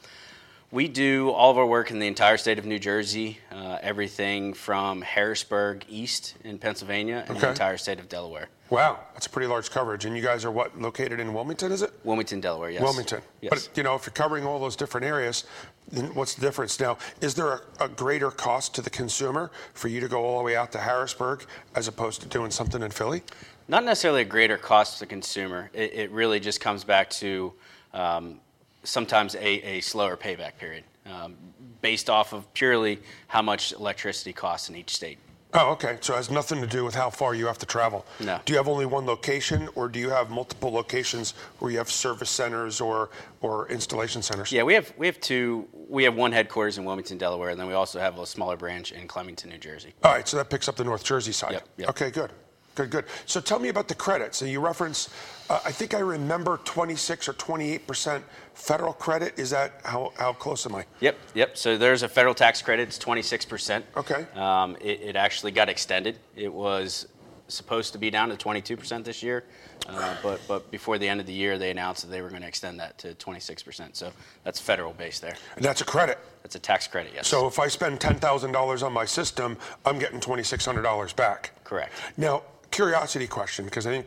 We 0.71 0.87
do 0.87 1.31
all 1.31 1.51
of 1.51 1.57
our 1.57 1.65
work 1.65 1.91
in 1.91 1.99
the 1.99 2.07
entire 2.07 2.37
state 2.37 2.59
of 2.59 2.67
New 2.67 2.79
Jersey, 2.79 3.39
uh, 3.51 3.79
everything 3.81 4.53
from 4.53 5.01
Harrisburg 5.01 5.87
east 5.89 6.35
in 6.45 6.59
Pennsylvania 6.59 7.25
and 7.27 7.31
Okay. 7.31 7.41
the 7.41 7.49
entire 7.51 7.79
state 7.79 7.99
of 7.99 8.11
Delaware. 8.11 8.49
Wow, 8.69 8.99
that's 9.15 9.27
a 9.27 9.31
pretty 9.31 9.47
large 9.47 9.71
coverage. 9.71 10.05
And 10.05 10.15
you 10.15 10.23
guys 10.23 10.45
are 10.45 10.51
what, 10.51 10.79
located 10.79 11.21
in 11.21 11.33
Wilmington, 11.33 11.73
is 11.73 11.81
it? 11.81 11.91
Wilmington, 12.05 12.43
Delaware, 12.43 12.69
yes. 12.69 12.83
Wilmington. 12.83 13.23
Yes. 13.41 13.49
But, 13.49 13.79
you 13.79 13.83
know, 13.83 13.95
if 13.95 14.05
you're 14.05 14.13
covering 14.13 14.45
all 14.45 14.59
those 14.59 14.77
different 14.77 15.07
areas, 15.07 15.45
then 15.91 16.15
what's 16.15 16.35
the 16.35 16.43
difference? 16.43 16.79
Now, 16.79 16.99
is 17.23 17.35
there 17.35 17.51
a, 17.55 17.61
a 17.81 17.89
greater 17.89 18.31
cost 18.31 18.75
to 18.75 18.83
the 18.83 18.91
consumer 18.91 19.51
for 19.73 19.89
you 19.89 20.01
to 20.01 20.09
go 20.09 20.23
all 20.23 20.37
the 20.37 20.45
way 20.45 20.55
out 20.55 20.71
to 20.73 20.79
Harrisburg 20.79 21.47
as 21.75 21.89
opposed 21.89 22.21
to 22.21 22.29
doing 22.29 22.51
something 22.51 22.83
in 22.83 22.91
Philly? 22.91 23.23
Not 23.69 23.85
necessarily 23.87 24.21
a 24.21 24.27
greater 24.27 24.59
cost 24.59 24.95
to 24.95 25.01
the 25.01 25.07
consumer. 25.07 25.71
It, 25.73 25.95
it 25.95 26.11
really 26.11 26.41
just 26.41 26.61
comes 26.61 26.85
back 26.85 27.09
to 27.11 27.55
um, 27.95 28.39
sometimes 28.89 29.35
a, 29.35 29.47
a 29.77 29.81
slower 29.81 30.17
payback 30.17 30.57
period 30.59 30.85
um, 31.07 31.37
based 31.83 32.11
off 32.11 32.33
of 32.33 32.53
purely 32.55 32.99
how 33.29 33.43
much 33.43 33.73
electricity 33.73 34.33
costs 34.33 34.69
in 34.69 34.77
each 34.77 34.95
state. 34.95 35.19
Oh, 35.55 35.71
okay. 35.73 35.97
So 36.03 36.13
it 36.13 36.17
has 36.17 36.31
nothing 36.31 36.61
to 36.61 36.67
do 36.67 36.85
with 36.85 36.95
how 36.95 37.09
far 37.09 37.35
you 37.35 37.47
have 37.47 37.57
to 37.59 37.67
travel. 37.67 38.05
No. 38.21 38.39
Do 38.45 38.53
you 38.53 38.59
have 38.59 38.69
only 38.69 38.85
one 38.85 39.07
location, 39.07 39.67
or 39.77 39.89
do 39.89 39.99
you 39.99 40.11
have 40.11 40.29
multiple 40.29 40.71
locations 40.71 41.33
where 41.59 41.71
you 41.71 41.79
have 41.79 41.91
service 41.91 42.29
centers 42.29 42.83
or 42.83 43.09
or 43.41 43.67
installation 43.71 44.21
centers? 44.21 44.53
Yeah, 44.53 44.65
we 44.65 44.75
have 44.75 44.93
we 44.99 45.07
have 45.07 45.19
two. 45.21 45.67
We 45.73 46.05
have 46.05 46.15
one 46.15 46.33
headquarters 46.33 46.77
in 46.77 46.85
Wilmington, 46.85 47.17
Delaware, 47.17 47.49
and 47.49 47.59
then 47.59 47.67
we 47.67 47.73
also 47.73 47.99
have 47.99 48.19
a 48.19 48.27
smaller 48.27 48.59
branch 48.59 48.93
in 48.93 49.09
Flemington, 49.09 49.49
New 49.49 49.57
Jersey. 49.57 49.95
All 50.05 50.13
right. 50.13 50.29
So 50.29 50.37
that 50.37 50.51
picks 50.51 50.69
up 50.69 50.77
the 50.77 50.85
North 50.85 51.03
Jersey 51.03 51.33
side. 51.33 51.53
Yep, 51.53 51.69
yep. 51.79 51.89
Okay. 51.89 52.11
Good. 52.11 52.31
Good. 52.79 52.91
Good. 52.91 53.05
So 53.27 53.41
tell 53.41 53.59
me 53.59 53.71
about 53.71 53.89
the 53.89 53.95
credits. 53.97 54.39
So 54.39 54.45
you 54.45 54.61
reference, 54.61 55.09
uh, 55.51 55.59
I 55.65 55.73
think 55.73 55.95
I 55.95 55.99
remember 55.99 56.59
26 56.65 57.29
or 57.29 57.33
28 57.33 57.87
percent 57.89 58.25
federal 58.55 58.93
credit. 58.93 59.37
Is 59.37 59.51
that 59.51 59.81
how 59.85 60.13
how 60.17 60.33
close 60.33 60.65
am 60.65 60.77
I? 60.77 60.85
Yep, 61.01 61.19
yep. 61.35 61.59
So 61.59 61.77
there's 61.77 62.05
a 62.05 62.09
federal 62.09 62.35
tax 62.35 62.63
credit. 62.63 62.87
It's 62.89 62.99
26%. 62.99 63.83
Okay. 63.97 64.27
Um, 64.37 64.77
it, 64.81 65.01
it 65.01 65.17
actually 65.17 65.51
got 65.51 65.69
extended. 65.69 66.19
It 66.37 66.53
was 66.53 67.09
supposed 67.49 67.95
to 67.95 67.99
be 67.99 68.11
down 68.11 68.29
to 68.29 68.37
22% 68.37 69.05
this 69.05 69.23
year, 69.23 69.43
uh, 69.89 70.15
but 70.23 70.39
but 70.47 70.71
before 70.71 70.99
the 70.99 71.09
end 71.09 71.19
of 71.19 71.27
the 71.27 71.33
year, 71.33 71.59
they 71.59 71.71
announced 71.71 72.03
that 72.03 72.11
they 72.11 72.21
were 72.21 72.29
going 72.29 72.43
to 72.43 72.49
extend 72.49 72.79
that 72.79 72.97
to 72.99 73.15
26%. 73.15 73.97
So 73.97 74.13
that's 74.45 74.61
federal 74.61 74.93
base 74.93 75.19
there. 75.19 75.35
And 75.57 75.65
that's 75.65 75.81
a 75.81 75.85
credit. 75.85 76.19
That's 76.43 76.55
a 76.55 76.59
tax 76.61 76.87
credit, 76.87 77.13
yes. 77.15 77.27
So 77.27 77.47
if 77.47 77.59
I 77.59 77.69
spend 77.69 78.01
$10,000 78.01 78.83
on 78.83 78.93
my 78.93 79.05
system, 79.05 79.57
I'm 79.85 79.99
getting 79.99 80.21
$2,600 80.21 81.17
back. 81.17 81.53
Correct. 81.65 81.93
Now, 82.17 82.43
curiosity 82.71 83.27
question, 83.27 83.65
because 83.65 83.87
I 83.87 84.03
think. 84.03 84.07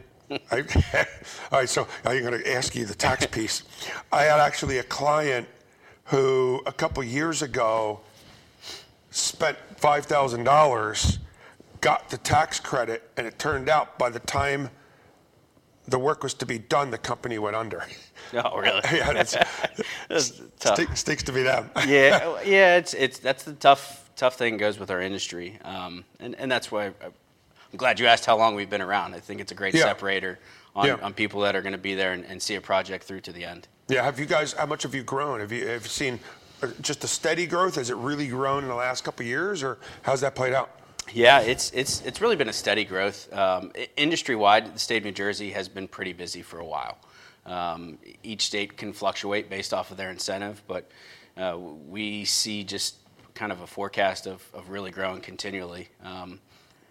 I, 0.50 0.60
all 1.52 1.60
right, 1.60 1.68
so 1.70 1.88
I'm 2.06 2.22
going 2.22 2.42
to 2.42 2.54
ask 2.54 2.74
you 2.76 2.86
the 2.86 2.96
tax 2.96 3.26
piece. 3.32 3.64
I 4.12 4.24
had 4.24 4.40
actually 4.40 4.78
a 4.78 4.84
client 4.84 5.48
who 6.06 6.62
a 6.66 6.72
couple 6.72 7.04
years 7.04 7.42
ago 7.42 8.00
spent 9.10 9.58
$5,000, 9.80 11.18
got 11.82 12.10
the 12.10 12.18
tax 12.18 12.60
credit, 12.60 13.10
and 13.18 13.28
it 13.28 13.38
turned 13.38 13.70
out 13.70 13.98
by 13.98 14.10
the 14.10 14.20
time 14.20 14.70
the 15.88 16.00
work 16.00 16.24
was 16.24 16.34
to 16.36 16.46
be 16.46 16.58
done, 16.60 16.92
the 16.92 16.98
company 16.98 17.38
went 17.40 17.56
under. 17.56 17.84
Oh, 18.34 18.58
really? 18.58 18.80
yeah, 18.94 19.12
that's, 19.12 19.36
That's 20.08 20.42
tough. 20.58 20.76
Stick, 20.76 20.96
sticks 20.96 21.24
to 21.24 21.34
be 21.34 21.44
them. 21.44 21.70
yeah, 21.86 22.40
yeah, 22.46 22.78
it's 22.78 22.94
it's 22.94 23.20
that's 23.20 23.44
the 23.44 23.52
tough 23.52 24.10
tough 24.16 24.38
thing 24.38 24.56
goes 24.56 24.80
with 24.80 24.90
our 24.90 25.02
industry, 25.02 25.60
um, 25.66 26.06
and 26.22 26.36
and 26.36 26.50
that's 26.50 26.72
why 26.72 26.86
I, 26.86 26.92
I'm 27.72 27.78
glad 27.78 28.00
you 28.00 28.08
asked 28.08 28.26
how 28.26 28.38
long 28.38 28.56
we've 28.56 28.70
been 28.70 28.82
around. 28.82 29.14
I 29.16 29.20
think 29.20 29.40
it's 29.40 29.52
a 29.52 29.56
great 29.56 29.74
Yeah. 29.74 29.84
separator 29.84 30.40
on, 30.76 30.88
Yeah. 30.88 30.96
on 31.02 31.14
people 31.14 31.42
that 31.42 31.56
are 31.56 31.62
going 31.62 31.72
to 31.74 31.78
be 31.78 31.96
there 31.96 32.14
and, 32.14 32.26
and 32.26 32.42
see 32.42 32.56
a 32.56 32.62
project 32.62 33.04
through 33.06 33.22
to 33.22 33.32
the 33.32 33.46
end. 33.46 33.68
Yeah, 33.88 34.04
have 34.04 34.20
you 34.20 34.26
guys? 34.26 34.54
How 34.54 34.66
much 34.66 34.84
have 34.84 34.94
you 34.96 35.04
grown? 35.04 35.40
Have 35.40 35.52
you 35.52 35.68
have 35.68 35.84
you 35.84 35.90
seen 35.90 36.20
uh, 36.62 36.68
just 36.82 37.04
a 37.04 37.08
steady 37.08 37.46
growth? 37.46 37.76
Has 37.76 37.90
it 37.90 37.96
really 37.98 38.28
grown 38.28 38.64
in 38.64 38.70
the 38.70 38.76
last 38.76 39.04
couple 39.04 39.24
of 39.24 39.28
years, 39.28 39.64
or 39.64 39.80
how's 40.04 40.22
that 40.22 40.36
played 40.36 40.54
out? 40.54 40.70
Yeah, 41.14 41.40
it's 41.42 41.72
it's 41.72 42.02
it's 42.02 42.22
really 42.22 42.36
been 42.38 42.48
a 42.50 42.54
steady 42.54 42.86
growth. 42.86 43.32
Um, 43.34 43.72
industry 43.98 44.36
wide, 44.36 44.74
the 44.76 44.80
state 44.80 44.98
of 44.98 45.04
New 45.04 45.12
Jersey 45.12 45.52
has 45.52 45.68
been 45.68 45.88
pretty 45.88 46.14
busy 46.14 46.42
for 46.42 46.60
a 46.60 46.66
while. 46.66 46.98
Um, 47.46 47.98
each 48.24 48.44
state 48.46 48.78
can 48.78 48.94
fluctuate 48.94 49.50
based 49.50 49.74
off 49.74 49.92
of 49.92 49.98
their 49.98 50.12
incentive, 50.12 50.62
but 50.68 50.90
uh, 51.38 51.58
we 51.58 52.24
see 52.24 52.64
just 52.64 52.96
kind 53.34 53.52
of 53.52 53.62
a 53.62 53.68
forecast 53.68 54.28
of, 54.28 54.46
of 54.54 54.70
really 54.70 54.92
growing 54.92 55.20
continually, 55.22 55.90
um, 56.04 56.40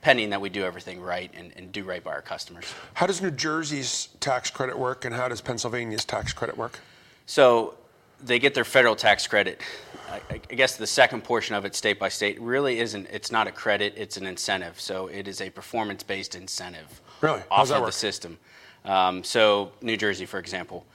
pending 0.02 0.30
that 0.30 0.40
we 0.40 0.49
do 0.49 0.64
everything 0.64 1.00
right 1.00 1.30
and, 1.35 1.52
and 1.57 1.73
do 1.73 1.85
right 1.85 2.02
by 2.02 2.12
our 2.12 2.23
customers. 2.23 2.64
How 2.95 3.07
does 3.07 3.21
New 3.21 3.30
Jersey's 3.30 4.09
tax 4.21 4.50
credit 4.50 4.78
work, 4.78 5.04
and 5.04 5.14
how 5.14 5.28
does 5.28 5.40
Pennsylvania's 5.40 6.04
tax 6.04 6.33
credit 6.33 6.57
work? 6.57 6.78
So 7.26 7.75
they 8.23 8.38
get 8.38 8.54
their 8.54 8.64
federal 8.64 8.97
tax 8.97 9.26
credit. 9.26 9.61
I, 10.11 10.21
I 10.30 10.54
guess 10.54 10.76
the 10.76 10.87
second 10.87 11.23
portion 11.23 11.54
of 11.54 11.64
it, 11.64 11.75
state 11.75 11.99
by 11.99 12.09
state, 12.09 12.40
really 12.40 12.80
isn't. 12.80 13.07
It's 13.11 13.30
not 13.30 13.47
a 13.47 13.52
credit; 13.52 13.95
it's 13.97 14.16
an 14.16 14.26
incentive. 14.26 14.80
So 14.80 15.07
it 15.09 15.28
is 15.28 15.40
a 15.40 15.50
performance-based 15.50 16.35
incentive 16.35 17.00
Really? 17.21 17.40
off 17.40 17.47
How's 17.50 17.69
that 17.69 17.80
of 17.80 17.87
the 17.87 17.92
system. 17.92 18.38
Um, 18.85 19.23
so 19.23 19.73
New 19.83 19.97
Jersey, 19.97 20.26
for 20.26 20.38
example, 20.38 20.87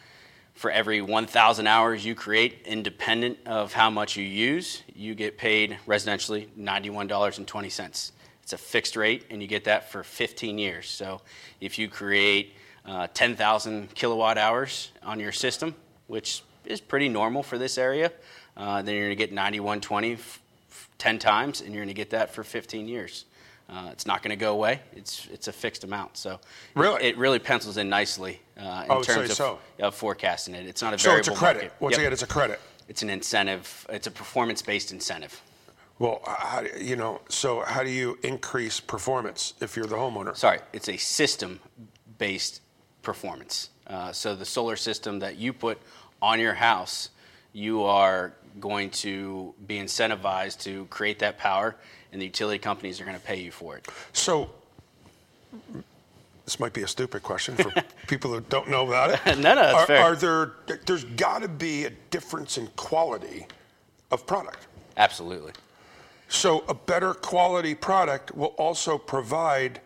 for 0.55 0.71
every 0.71 1.01
1,000 1.01 1.67
hours 1.67 2.05
you 2.05 2.15
create, 2.15 2.61
independent 2.65 3.37
of 3.45 3.73
how 3.73 3.89
much 3.89 4.15
you 4.15 4.23
use, 4.23 4.83
you 4.93 5.13
get 5.13 5.37
paid 5.37 5.77
residentially 5.85 6.47
$91.20. 6.57 8.11
It's 8.45 8.53
a 8.53 8.59
fixed 8.59 8.95
rate, 8.95 9.23
and 9.31 9.41
you 9.41 9.47
get 9.47 9.63
that 9.63 9.89
for 9.89 10.03
15 10.03 10.59
years. 10.59 10.87
So 10.87 11.19
if 11.61 11.79
you 11.79 11.87
create 11.87 12.53
uh, 12.85 13.07
10,000 13.11 13.95
kilowatt 13.95 14.37
hours 14.37 14.91
on 15.01 15.19
your 15.19 15.31
system, 15.31 15.73
which 16.05 16.43
is 16.63 16.79
pretty 16.79 17.09
normal 17.09 17.41
for 17.41 17.57
this 17.57 17.79
area, 17.79 18.11
uh, 18.55 18.83
then 18.83 18.93
you're 18.93 19.05
going 19.05 19.09
to 19.09 19.15
get 19.15 19.31
9120 19.33 20.13
f- 20.13 20.39
f- 20.69 20.89
10 20.99 21.17
times, 21.17 21.61
and 21.61 21.73
you're 21.73 21.79
going 21.83 21.87
to 21.87 21.95
get 21.95 22.11
that 22.11 22.35
for 22.35 22.43
15 22.43 22.87
years. 22.87 23.25
Uh, 23.67 23.89
it's 23.91 24.05
not 24.05 24.21
going 24.21 24.29
to 24.29 24.35
go 24.35 24.53
away. 24.53 24.79
It's 24.95 25.27
it's 25.33 25.47
a 25.47 25.51
fixed 25.51 25.83
amount, 25.83 26.15
so 26.15 26.39
Really? 26.75 27.01
it, 27.03 27.15
it 27.15 27.17
really 27.17 27.39
pencils 27.39 27.77
in 27.77 27.89
nicely 27.89 28.39
uh, 28.59 28.83
in 28.85 28.91
Oh, 28.91 29.01
terms 29.01 29.31
of, 29.31 29.35
so. 29.37 29.59
of 29.79 29.95
forecasting 29.95 30.53
it. 30.53 30.67
It's 30.67 30.83
not 30.83 30.93
a 30.93 30.99
So 30.99 31.09
variable 31.09 31.19
it's 31.19 31.27
a 31.29 31.39
credit. 31.39 31.61
market. 31.63 31.81
Once 31.81 31.93
Yep. 31.93 31.99
again, 32.01 32.13
it's 32.13 32.21
a 32.21 32.27
credit. 32.27 32.59
It's 32.89 33.01
an 33.01 33.09
incentive. 33.09 33.87
It's 33.89 34.05
a 34.05 34.11
performance-based 34.11 34.91
incentive. 34.91 35.41
Well, 35.97 36.21
how, 36.25 36.63
you 36.79 36.97
know, 36.97 37.21
so 37.29 37.61
how 37.61 37.83
do 37.83 37.89
you 37.89 38.17
increase 38.23 38.79
performance 38.79 39.53
if 39.61 39.77
you're 39.77 39.85
the 39.85 39.95
homeowner? 39.95 40.35
Sorry, 40.35 40.59
it's 40.73 40.89
a 40.89 40.97
system-based 40.97 42.61
performance. 43.01 43.69
Uh, 43.87 44.11
so 44.11 44.35
the 44.35 44.45
solar 44.45 44.75
system 44.75 45.19
that 45.19 45.37
you 45.37 45.53
put 45.53 45.79
on 46.21 46.39
your 46.39 46.53
house, 46.53 47.09
you 47.53 47.83
are 47.83 48.33
going 48.59 48.89
to 48.89 49.53
be 49.67 49.77
incentivized 49.77 50.61
to 50.63 50.85
create 50.85 51.19
that 51.19 51.37
power, 51.37 51.75
and 52.11 52.21
the 52.21 52.25
utility 52.25 52.59
companies 52.59 52.99
are 52.99 53.05
going 53.05 53.17
to 53.17 53.23
pay 53.23 53.39
you 53.39 53.51
for 53.51 53.77
it. 53.77 53.87
So 54.11 54.49
this 56.43 56.59
might 56.59 56.73
be 56.73 56.83
a 56.83 56.87
stupid 56.87 57.23
question 57.23 57.55
for 57.55 57.71
people 58.07 58.31
who 58.31 58.41
don't 58.41 58.69
know 58.69 58.85
about 58.85 59.11
it. 59.11 59.37
No, 59.37 59.55
no, 59.55 59.61
that's 59.61 59.75
are, 59.75 59.85
fair. 59.85 60.01
Are 60.01 60.15
there? 60.15 60.53
There's 60.85 61.03
got 61.03 61.41
to 61.41 61.47
be 61.47 61.85
a 61.85 61.89
difference 62.11 62.57
in 62.57 62.67
quality 62.75 63.47
of 64.11 64.25
product. 64.27 64.67
Absolutely. 64.97 65.53
So 66.27 66.63
a 66.67 66.73
better 66.73 67.13
quality 67.13 67.75
product 67.75 68.35
will 68.35 68.55
also 68.57 68.97
provide 68.97 69.81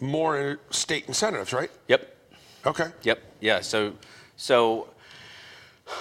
more 0.00 0.58
state 0.70 1.06
incentives, 1.06 1.52
right? 1.52 1.70
Yep. 1.88 2.16
Okay. 2.66 2.86
Yep. 3.02 3.22
Yeah. 3.40 3.60
So, 3.60 3.94
so 4.36 4.88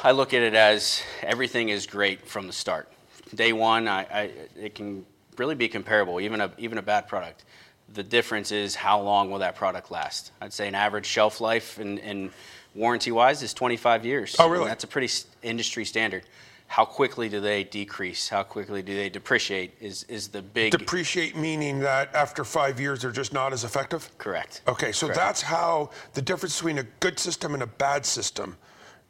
I 0.03 0.12
look 0.12 0.33
at 0.33 0.41
it 0.41 0.53
as 0.53 1.01
everything 1.21 1.69
is 1.69 1.86
great 1.86 2.25
from 2.25 2.48
the 2.48 2.53
start. 2.53 2.89
Day 3.36 3.53
one, 3.53 3.88
I, 3.88 4.01
I 4.03 4.31
it 4.60 4.75
can 4.75 5.05
really 5.38 5.55
be 5.55 5.67
comparable, 5.67 6.19
even 6.19 6.41
a 6.41 6.51
even 6.57 6.77
a 6.77 6.81
bad 6.81 7.07
product. 7.07 7.45
The 7.93 8.03
difference 8.03 8.51
is 8.51 8.75
how 8.75 9.01
long 9.01 9.31
will 9.31 9.39
that 9.39 9.55
product 9.55 9.91
last? 9.91 10.31
I'd 10.41 10.53
say 10.53 10.67
an 10.67 10.75
average 10.75 11.05
shelf 11.05 11.41
life 11.41 11.77
and, 11.77 12.00
and 12.00 12.31
warranty 12.74 13.12
wise 13.12 13.43
is 13.43 13.53
25 13.53 14.05
years. 14.05 14.36
Oh, 14.39 14.48
really? 14.48 14.63
And 14.63 14.71
that's 14.71 14.86
a 14.86 14.88
pretty 14.88 15.12
industry 15.43 15.83
standard. 15.83 16.24
How 16.71 16.85
quickly 16.85 17.27
do 17.27 17.41
they 17.41 17.65
decrease? 17.65 18.29
How 18.29 18.43
quickly 18.43 18.81
do 18.81 18.95
they 18.95 19.09
depreciate? 19.09 19.73
Is 19.81 20.03
is 20.03 20.29
the 20.29 20.41
big 20.41 20.71
Depreciate 20.71 21.35
meaning 21.35 21.79
that 21.79 22.15
after 22.15 22.45
five 22.45 22.79
years 22.79 23.01
they're 23.01 23.11
just 23.11 23.33
not 23.33 23.51
as 23.51 23.65
effective. 23.65 24.09
correct? 24.17 24.61
Okay, 24.69 24.93
so 24.93 25.07
Correct. 25.07 25.19
that's 25.19 25.41
how 25.41 25.89
the 26.13 26.21
difference 26.21 26.55
between 26.55 26.77
a 26.77 26.85
good 27.01 27.19
system 27.19 27.53
and 27.55 27.61
a 27.61 27.67
bad 27.67 28.05
system 28.05 28.55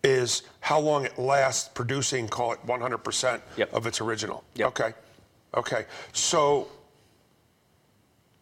is 0.03 0.41
how 0.59 0.79
long 0.79 1.05
it 1.05 1.19
lasts 1.19 1.69
producing, 1.75 2.27
call 2.27 2.51
it 2.53 2.59
100% 2.65 3.41
Yep. 3.57 3.71
of 3.75 3.85
its 3.85 4.01
original. 4.01 4.43
Yep. 4.55 4.67
Okay. 4.69 4.93
Okay. 5.53 5.85
So, 6.13 6.67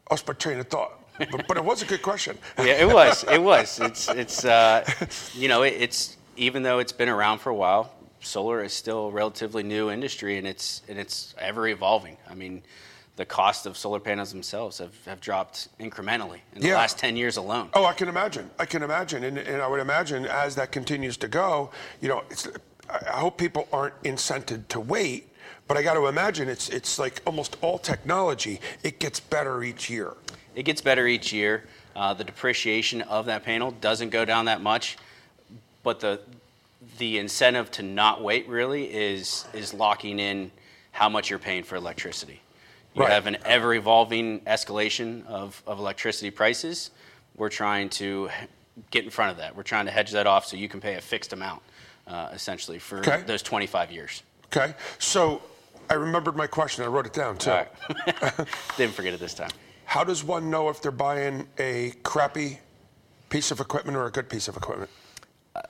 I 0.09 0.15
my 0.25 0.33
train 0.35 0.59
of 0.59 0.67
thought, 0.69 0.93
but, 1.17 1.45
but 1.45 1.57
it 1.57 1.65
was 1.65 1.81
a 1.81 1.85
good 1.85 2.01
question. 2.01 2.38
yeah, 2.57 2.83
it 2.83 2.88
was. 2.88 3.25
It 3.25 3.43
was. 3.43 3.81
It's 3.81 4.07
it's 4.07 4.45
uh, 4.45 4.89
you 5.33 5.49
know 5.49 5.63
it, 5.63 5.73
it's 5.77 6.15
even 6.38 6.63
though 6.63 6.79
it's 6.79 6.93
been 6.93 7.09
around 7.09 7.39
for 7.39 7.49
a 7.49 7.55
while, 7.55 7.91
solar 8.21 8.63
is 8.63 8.73
still 8.73 9.07
a 9.07 9.11
relatively 9.11 9.63
new 9.63 9.89
industry, 9.89 10.38
and 10.38 10.47
it's 10.47 10.81
and 10.88 10.97
it's 10.97 11.33
ever 11.38 11.67
evolving. 11.67 12.17
I 12.29 12.35
mean, 12.35 12.61
the 13.15 13.25
cost 13.25 13.65
of 13.65 13.77
solar 13.77 13.99
panels 13.99 14.31
themselves 14.31 14.77
have, 14.77 14.93
have 15.05 15.19
dropped 15.19 15.67
incrementally 15.79 16.39
in 16.53 16.61
the 16.61 16.67
Yeah. 16.69 16.77
last 16.77 16.97
ten 16.97 17.17
years 17.17 17.38
alone. 17.38 17.69
Oh, 17.73 17.85
I 17.85 17.93
can 17.93 18.07
imagine. 18.07 18.49
I 18.59 18.65
can 18.65 18.83
imagine, 18.83 19.23
and, 19.23 19.38
and 19.38 19.61
I 19.61 19.67
would 19.67 19.79
imagine 19.81 20.25
as 20.25 20.55
that 20.55 20.71
continues 20.71 21.17
to 21.17 21.27
go, 21.27 21.71
you 22.01 22.07
know, 22.09 22.23
it's, 22.29 22.47
I 22.89 22.97
I 23.07 23.19
hope 23.19 23.38
people 23.38 23.67
aren't 23.71 24.01
incented 24.03 24.67
to 24.69 24.79
wait. 24.79 25.25
But 25.67 25.77
I 25.77 25.83
got 25.83 25.93
to 25.93 26.07
imagine 26.07 26.49
it's 26.49 26.69
it's 26.69 26.97
like 26.97 27.21
almost 27.27 27.55
all 27.61 27.77
technology. 27.77 28.59
It 28.83 28.99
gets 28.99 29.19
better 29.19 29.63
each 29.63 29.88
year. 29.89 30.13
It 30.55 30.63
gets 30.63 30.81
better 30.81 31.05
each 31.05 31.31
year. 31.31 31.65
Uh, 31.95 32.13
the 32.15 32.23
depreciation 32.23 33.01
of 33.03 33.25
that 33.27 33.43
panel 33.43 33.71
doesn't 33.71 34.09
go 34.09 34.25
down 34.25 34.45
that 34.45 34.61
much, 34.61 34.97
but 35.83 35.99
the 35.99 36.19
the 36.98 37.17
incentive 37.17 37.69
to 37.71 37.83
not 37.83 38.21
wait 38.24 38.48
really 38.48 38.86
is 38.86 39.45
is 39.53 39.74
locking 39.74 40.19
in 40.19 40.51
how 40.91 41.09
much 41.09 41.29
you're 41.29 41.39
paying 41.39 41.63
for 41.63 41.75
electricity. 41.75 42.41
You 42.93 43.03
Right. 43.03 43.12
have 43.12 43.27
an 43.27 43.38
ever 43.45 43.74
evolving 43.74 44.41
escalation 44.41 45.25
of, 45.27 45.62
of 45.67 45.77
electricity 45.79 46.31
prices. 46.31 46.91
We're 47.36 47.50
trying 47.50 47.89
to 47.91 48.29
get 48.91 49.03
in 49.03 49.09
front 49.09 49.31
of 49.31 49.38
that. 49.38 49.55
We're 49.55 49.63
trying 49.63 49.86
to 49.86 49.91
hedge 49.91 50.12
that 50.12 50.25
off 50.25 50.45
so 50.45 50.57
you 50.57 50.67
can 50.67 50.81
pay 50.81 50.95
a 50.95 51.01
fixed 51.01 51.31
amount, 51.31 51.62
uh, 52.07 52.29
essentially, 52.33 52.79
for 52.79 53.00
Okay. 53.00 53.21
those 53.27 53.41
25 53.43 53.91
years. 53.91 54.24
Okay, 54.45 54.74
so 54.98 55.41
I 55.89 55.93
remembered 55.93 56.36
my 56.36 56.48
question. 56.48 56.83
I 56.83 56.88
wrote 56.88 57.05
it 57.05 57.13
down 57.13 57.38
too. 57.38 57.51
All 57.51 57.57
right. 57.57 58.48
Didn't 58.77 58.95
forget 58.95 59.13
it 59.13 59.19
this 59.19 59.33
time. 59.36 59.51
How 59.86 60.03
does 60.03 60.24
one 60.24 60.50
know 60.50 60.69
if 60.69 60.81
they're 60.81 60.91
buying 60.91 61.48
a 61.59 61.91
crappy 62.03 62.59
piece 63.29 63.51
of 63.51 63.59
equipment 63.59 63.95
or 63.98 64.05
a 64.05 64.12
good 64.12 64.27
piece 64.29 64.48
of 64.48 64.57
equipment? 64.57 64.89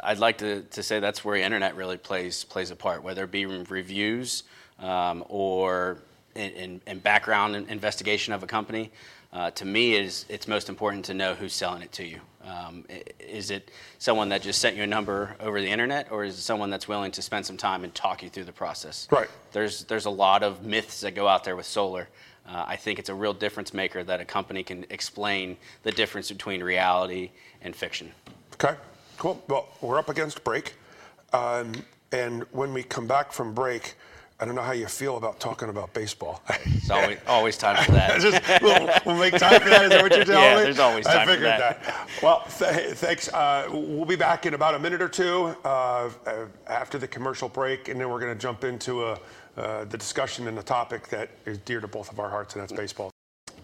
I'd 0.02 0.20
like 0.20 0.38
to, 0.40 0.62
to 0.62 0.84
say 0.84 1.00
that's 1.00 1.24
where 1.24 1.38
the 1.38 1.44
internet 1.44 1.76
really 1.76 1.98
plays 1.98 2.44
plays 2.44 2.72
a 2.72 2.76
part, 2.76 3.04
whether 3.04 3.24
it 3.24 3.32
be 3.32 3.46
reviews 3.46 4.44
um, 4.80 5.24
or 5.28 6.00
in, 6.36 6.52
in, 6.52 6.82
in 6.88 7.00
background 7.00 7.56
investigation 7.56 8.34
of 8.34 8.44
a 8.44 8.48
company. 8.48 8.92
Uh, 9.32 9.52
to 9.52 9.66
me, 9.66 9.94
is 9.94 10.26
it's 10.28 10.48
most 10.48 10.70
important 10.70 11.06
to 11.06 11.14
know 11.14 11.36
who's 11.36 11.54
selling 11.54 11.84
it 11.84 11.92
to 11.92 12.04
you. 12.04 12.20
Um, 12.44 12.86
is 13.20 13.52
it 13.52 13.70
someone 14.00 14.30
that 14.30 14.42
just 14.42 14.60
sent 14.60 14.76
you 14.76 14.84
a 14.84 14.88
number 14.88 15.36
over 15.40 15.62
the 15.62 15.68
internet, 15.68 16.12
or 16.12 16.24
is 16.24 16.36
it 16.40 16.42
someone 16.42 16.72
that's 16.72 16.88
willing 16.88 17.12
to 17.12 17.22
spend 17.22 17.46
some 17.46 17.58
time 17.58 17.84
and 17.84 17.94
talk 17.94 18.24
you 18.24 18.30
through 18.30 18.46
the 18.46 18.52
process? 18.52 19.08
Right. 19.12 19.30
There's 19.52 19.84
there's 19.84 20.06
a 20.06 20.10
lot 20.10 20.42
of 20.42 20.66
myths 20.66 21.02
that 21.02 21.14
go 21.14 21.28
out 21.28 21.44
there 21.44 21.56
with 21.56 21.68
solar. 21.68 22.10
uh, 22.48 22.66
I 22.68 22.76
think 22.76 22.98
it's 22.98 23.10
a 23.10 23.14
real 23.14 23.34
difference 23.34 23.74
maker 23.74 24.04
that 24.04 24.20
a 24.20 24.26
company 24.26 24.64
can 24.64 24.86
explain 24.90 25.58
the 25.84 25.92
difference 25.92 26.32
between 26.32 26.64
reality 26.64 27.30
and 27.62 27.76
fiction. 27.76 28.12
Okay, 28.56 28.76
cool. 29.20 29.44
Well, 29.48 29.68
we're 29.82 30.00
up 30.00 30.10
against 30.10 30.44
break. 30.44 30.74
Um, 31.34 31.74
and 32.12 32.44
when 32.52 32.74
we 32.74 32.82
come 32.82 33.06
back 33.06 33.32
from 33.32 33.54
break, 33.54 33.94
I 34.40 34.46
don't 34.46 34.56
know 34.56 34.62
how 34.62 34.72
you 34.72 34.88
feel 34.88 35.18
about 35.18 35.40
talking 35.40 35.70
about 35.70 35.94
baseball. 35.94 36.42
It's 36.66 36.90
always, 36.90 37.20
always 37.28 37.58
time 37.58 37.84
for 37.84 37.92
that. 37.92 38.20
Just, 38.22 38.64
we'll, 38.64 38.90
we'll, 39.06 39.20
make 39.20 39.38
time 39.38 39.62
for 39.62 39.70
that. 39.70 39.84
Is 39.84 39.90
that 39.92 40.02
what 40.02 40.16
you're 40.16 40.26
telling 40.26 40.44
yeah, 40.44 40.56
me? 40.56 40.64
there's 40.64 40.80
always 40.80 41.06
time 41.06 41.20
I 41.20 41.26
figured 41.26 41.52
for 41.52 41.60
that. 41.60 41.84
that. 41.84 42.10
Well, 42.24 42.44
th- 42.58 42.96
thanks. 42.96 43.32
Uh, 43.32 43.68
we'll 43.70 44.06
be 44.06 44.16
back 44.16 44.48
in 44.48 44.56
about 44.56 44.74
a 44.74 44.80
minute 44.80 45.02
or 45.02 45.10
two 45.10 45.56
uh, 45.64 46.10
after 46.66 46.98
the 46.98 47.08
commercial 47.08 47.48
break, 47.48 47.90
and 47.90 48.02
then 48.02 48.10
we're 48.10 48.20
going 48.20 48.34
to 48.34 48.40
jump 48.40 48.64
into 48.64 49.04
a, 49.04 49.20
uh, 49.56 49.86
the 49.86 49.98
discussion 49.98 50.48
and 50.48 50.58
the 50.58 50.64
topic 50.64 51.10
that 51.10 51.30
is 51.46 51.60
dear 51.60 51.80
to 51.80 51.88
both 51.88 52.12
of 52.12 52.20
our 52.20 52.30
hearts, 52.30 52.56
and 52.56 52.62
that's 52.64 52.74
baseball. 52.74 53.12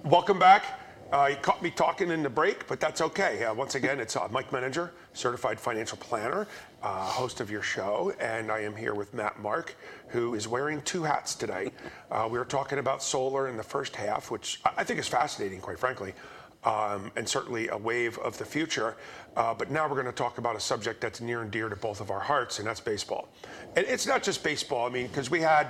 Welcome 0.03 0.37
back. 0.37 0.79
Uh, 1.11 1.27
you 1.29 1.35
caught 1.35 1.61
me 1.61 1.69
talking 1.69 2.09
in 2.09 2.23
the 2.23 2.29
break, 2.29 2.67
but 2.67 2.79
that's 2.79 2.99
okay. 2.99 3.43
Uh, 3.43 3.53
once 3.53 3.75
again, 3.75 3.99
it's 3.99 4.15
uh, 4.15 4.27
Mike 4.31 4.49
Menninger, 4.49 4.89
certified 5.13 5.59
financial 5.59 5.99
planner, 5.99 6.47
uh, 6.81 7.05
host 7.05 7.39
of 7.39 7.51
your 7.51 7.61
show, 7.61 8.11
and 8.19 8.51
I 8.51 8.61
am 8.61 8.75
here 8.75 8.95
with 8.95 9.13
Matt 9.13 9.39
Mark, 9.39 9.75
who 10.07 10.33
is 10.33 10.47
wearing 10.47 10.81
two 10.81 11.03
hats 11.03 11.35
today. 11.35 11.71
Uh, 12.09 12.27
we 12.29 12.39
were 12.39 12.45
talking 12.45 12.79
about 12.79 13.03
solar 13.03 13.49
in 13.49 13.55
the 13.55 13.63
first 13.63 13.95
half, 13.95 14.31
which 14.31 14.59
I 14.65 14.83
think 14.83 14.99
is 14.99 15.07
fascinating, 15.07 15.61
quite 15.61 15.77
frankly, 15.77 16.15
um, 16.63 17.11
and 17.15 17.29
certainly 17.29 17.67
a 17.67 17.77
wave 17.77 18.17
of 18.17 18.35
the 18.39 18.45
future. 18.45 18.97
Uh, 19.37 19.53
but 19.53 19.69
now 19.69 19.87
we're 19.87 20.01
going 20.01 20.07
to 20.07 20.11
talk 20.11 20.39
about 20.39 20.55
a 20.55 20.59
subject 20.59 21.01
that's 21.01 21.21
near 21.21 21.43
and 21.43 21.51
dear 21.51 21.69
to 21.69 21.75
both 21.75 22.01
of 22.01 22.09
our 22.09 22.19
hearts, 22.19 22.57
and 22.57 22.67
that's 22.67 22.81
baseball. 22.81 23.29
And 23.75 23.85
it's 23.85 24.07
not 24.07 24.23
just 24.23 24.43
baseball. 24.43 24.87
I 24.87 24.89
mean, 24.89 25.05
because 25.07 25.29
we 25.29 25.41
had 25.41 25.69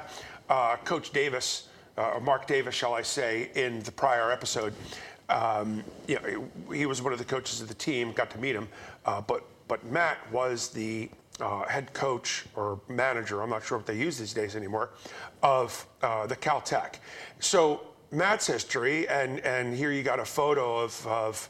Coach 0.86 1.12
Davis. 1.12 1.68
or 1.98 2.22
Mark 2.22 2.48
Davis, 2.48 2.74
shall 2.74 2.94
I 2.94 3.02
say, 3.02 3.52
in 3.56 3.82
the 3.84 3.92
prior 3.92 4.32
episode, 4.32 4.74
um, 5.30 5.84
you 6.08 6.20
know, 6.20 6.74
he 6.74 6.86
was 6.86 7.02
one 7.02 7.14
of 7.14 7.20
the 7.20 7.26
coaches 7.26 7.62
of 7.62 7.68
the 7.68 7.74
team, 7.74 8.12
got 8.12 8.30
to 8.32 8.38
meet 8.38 8.56
him. 8.56 8.68
Uh, 9.06 9.22
but, 9.22 9.44
but 9.68 9.84
Matt 9.86 10.18
was 10.32 10.70
the 10.70 11.10
uh, 11.40 11.64
head 11.68 11.94
coach 11.94 12.46
or 12.56 12.80
manager, 12.88 13.42
I'm 13.42 13.50
not 13.50 13.64
sure 13.64 13.78
what 13.78 13.88
they 13.88 13.98
use 13.98 14.18
these 14.18 14.34
days 14.34 14.56
anymore, 14.56 14.92
of 15.44 15.86
uh, 16.02 16.28
the 16.28 16.36
Caltech. 16.36 16.96
So 17.40 17.82
Matt's 18.12 18.48
history, 18.48 19.08
and, 19.08 19.40
and 19.40 19.76
here 19.76 19.92
you 19.92 20.04
got 20.04 20.20
a 20.20 20.26
photo 20.26 20.78
of, 20.78 21.06
of 21.08 21.50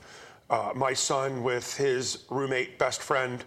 uh, 0.50 0.72
my 0.76 0.94
son 0.94 1.44
with 1.44 1.76
his 1.76 2.24
roommate, 2.30 2.80
best 2.80 3.02
friend, 3.02 3.44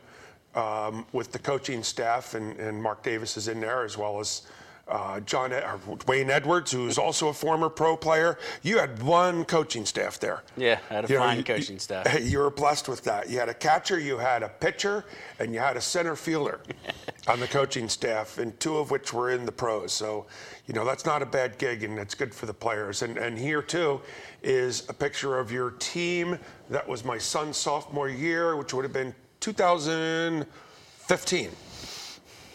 um, 0.55 1.07
with 1.13 1.33
the 1.33 1.39
coaching 1.39 1.83
staff, 1.83 2.35
and, 2.35 2.59
and 2.59 2.83
Mark 2.83 3.03
Davis 3.03 3.37
is 3.37 3.49
in 3.49 3.61
there 3.61 3.85
as 3.85 3.97
well 3.97 4.21
as 4.21 4.43
uh, 4.89 5.21
John 5.21 5.53
or 5.53 5.79
Wayne 6.07 6.31
Edwards, 6.31 6.73
who 6.73 6.87
is 6.87 6.97
also 6.99 7.29
a 7.29 7.33
former 7.33 7.69
pro 7.69 7.97
player. 7.97 8.39
You 8.63 8.79
had 8.79 9.03
one 9.03 9.45
coaching 9.45 9.85
staff 9.85 10.19
there. 10.19 10.43
Yeah, 10.57 10.79
I 10.91 10.95
had 10.95 11.05
a 11.05 11.09
You 11.09 11.15
know, 11.17 11.21
fine 11.23 11.39
you- 11.39 11.45
coaching 11.45 11.77
you- 11.77 11.81
staff. 11.81 12.19
You 12.29 12.39
were 12.39 12.51
blessed 12.51 12.89
with 12.89 13.03
that. 13.05 13.29
You 13.29 13.39
had 13.39 13.49
a 13.49 13.55
catcher, 13.55 13.99
you 13.99 14.19
had 14.19 14.43
a 14.43 14.49
pitcher, 14.49 15.05
and 15.39 15.53
you 15.53 15.61
had 15.61 15.77
a 15.77 15.81
center 15.81 16.17
fielder 16.17 16.61
on 17.29 17.39
the 17.41 17.47
coaching 17.49 17.89
staff, 17.89 18.39
and 18.39 18.59
two 18.61 18.77
of 18.79 18.91
which 18.91 19.13
were 19.13 19.31
in 19.31 19.45
the 19.47 19.53
pros. 19.53 19.93
So, 19.93 20.27
you 20.67 20.75
know, 20.75 20.85
that's 20.85 21.05
not 21.07 21.23
a 21.23 21.27
bad 21.27 21.59
gig, 21.59 21.83
and 21.85 21.99
it's 21.99 22.15
good 22.15 22.35
for 22.35 22.47
the 22.47 22.55
players. 22.55 23.03
And, 23.03 23.17
and 23.19 23.39
here, 23.39 23.63
too, 23.63 24.01
is 24.43 24.89
a 24.89 24.93
picture 24.93 25.39
of 25.39 25.51
your 25.53 25.71
team. 25.73 26.39
That 26.71 26.87
was 26.89 27.05
my 27.05 27.19
son's 27.19 27.57
sophomore 27.57 28.09
year, 28.09 28.57
which 28.57 28.73
would 28.75 28.85
have 28.85 28.93
been 28.93 29.15
2015. 29.41 31.51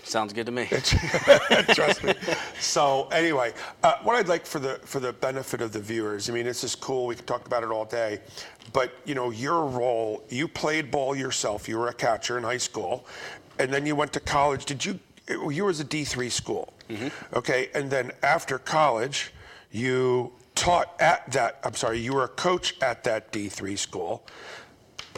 Sounds 0.04 0.34
good 0.34 0.46
to 0.46 0.52
me. 0.52 0.66
Trust 1.74 2.04
me. 2.04 2.14
So 2.60 3.08
anyway, 3.12 3.54
uh, 3.84 3.96
what 4.04 4.16
I'd 4.16 4.28
like 4.28 4.46
for 4.46 4.60
the 4.60 4.76
for 4.84 5.00
the 5.00 5.14
benefit 5.14 5.62
of 5.62 5.72
the 5.72 5.80
viewers, 5.80 6.30
I 6.30 6.34
mean, 6.34 6.46
this 6.46 6.64
is 6.64 6.76
cool. 6.76 7.08
We 7.08 7.16
could 7.16 7.26
talk 7.28 7.46
about 7.48 7.64
it 7.64 7.70
all 7.70 7.86
day, 7.86 8.20
but 8.74 8.94
you 9.06 9.16
know, 9.16 9.32
your 9.32 9.66
role. 9.66 10.24
You 10.30 10.48
played 10.48 10.92
ball 10.92 11.16
yourself. 11.16 11.68
You 11.70 11.80
were 11.80 11.88
a 11.88 11.94
catcher 11.94 12.38
in 12.38 12.44
high 12.44 12.58
school, 12.58 13.06
and 13.60 13.74
then 13.74 13.86
you 13.86 13.96
went 13.96 14.12
to 14.14 14.20
college. 14.20 14.66
Did 14.66 14.86
you? 14.86 15.00
You 15.30 15.66
was 15.66 15.80
a 15.80 15.86
D 15.86 16.04
three 16.04 16.30
school. 16.30 16.74
Okay, 17.34 17.70
and 17.74 17.90
then 17.90 18.12
after 18.22 18.60
college, 18.60 19.32
you 19.72 20.32
taught 20.54 20.94
at 21.00 21.32
that. 21.32 21.60
I'm 21.64 21.74
sorry, 21.76 22.00
you 22.00 22.14
were 22.14 22.26
a 22.26 22.28
coach 22.30 22.76
at 22.82 23.04
that 23.06 23.32
D 23.32 23.48
three 23.48 23.78
school. 23.78 24.26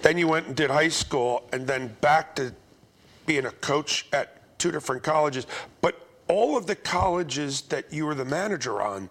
Then 0.03 0.17
you 0.17 0.27
went 0.27 0.45
and 0.47 0.55
did 0.55 0.69
high 0.69 0.89
school, 0.89 1.49
and 1.51 1.65
then 1.65 1.95
back 2.01 2.35
to 2.35 2.53
being 3.25 3.45
a 3.45 3.51
coach 3.51 4.05
at 4.13 4.34
two 4.65 4.71
different 4.71 5.03
colleges. 5.03 5.45
But 5.81 6.07
all 6.27 6.57
of 6.57 6.65
the 6.65 6.75
colleges 6.75 7.61
that 7.63 7.93
you 7.93 8.07
were 8.07 8.15
the 8.15 8.25
manager 8.25 8.81
on 8.81 9.09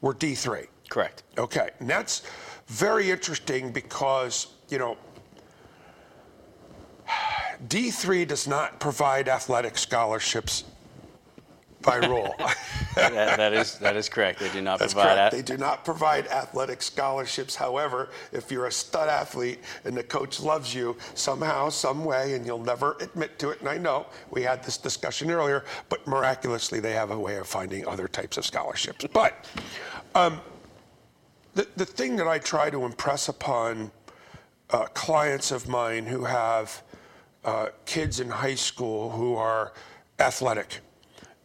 were 0.00 0.14
D3. 0.14 0.66
Correct. 0.88 1.24
Okay, 1.36 1.68
and 1.78 1.90
that's 1.90 2.22
very 2.68 3.10
interesting 3.10 3.70
because, 3.70 4.46
you 4.70 4.78
know, 4.78 4.96
D3 7.68 8.26
does 8.26 8.48
not 8.48 8.80
provide 8.80 9.28
athletic 9.28 9.76
scholarships 9.76 10.64
by 11.84 11.96
rule. 11.96 12.34
that, 12.94 13.36
that 13.36 13.52
is 13.52 13.78
that 13.78 13.96
is 13.96 14.08
correct. 14.08 14.40
They 14.40 14.50
do 14.50 14.60
not 14.60 14.78
That's 14.78 14.94
provide 14.94 15.14
correct. 15.14 15.32
that. 15.32 15.36
They 15.36 15.42
do 15.42 15.58
not 15.58 15.84
provide 15.84 16.26
athletic 16.28 16.82
scholarships. 16.82 17.54
However, 17.54 18.10
if 18.32 18.50
you're 18.50 18.66
a 18.66 18.72
stud 18.72 19.08
athlete 19.08 19.60
and 19.84 19.96
the 19.96 20.02
coach 20.02 20.40
loves 20.40 20.74
you 20.74 20.96
somehow, 21.14 21.68
some 21.68 22.04
way, 22.04 22.34
and 22.34 22.46
you'll 22.46 22.64
never 22.64 22.96
admit 23.00 23.38
to 23.40 23.50
it, 23.50 23.60
and 23.60 23.68
I 23.68 23.78
know 23.78 24.06
we 24.30 24.42
had 24.42 24.62
this 24.64 24.78
discussion 24.78 25.30
earlier, 25.30 25.64
but 25.88 26.06
miraculously 26.06 26.80
they 26.80 26.92
have 26.92 27.10
a 27.10 27.18
way 27.18 27.36
of 27.36 27.46
finding 27.46 27.86
other 27.86 28.08
types 28.08 28.36
of 28.36 28.44
scholarships. 28.44 29.06
But 29.12 29.46
um, 30.14 30.40
the, 31.54 31.66
the 31.76 31.86
thing 31.86 32.16
that 32.16 32.26
I 32.26 32.38
try 32.38 32.70
to 32.70 32.84
impress 32.84 33.28
upon 33.28 33.90
uh, 34.70 34.86
clients 34.86 35.52
of 35.52 35.68
mine 35.68 36.06
who 36.06 36.24
have 36.24 36.82
uh, 37.44 37.68
kids 37.84 38.20
in 38.20 38.30
high 38.30 38.54
school 38.54 39.10
who 39.10 39.36
are 39.36 39.72
athletic 40.18 40.80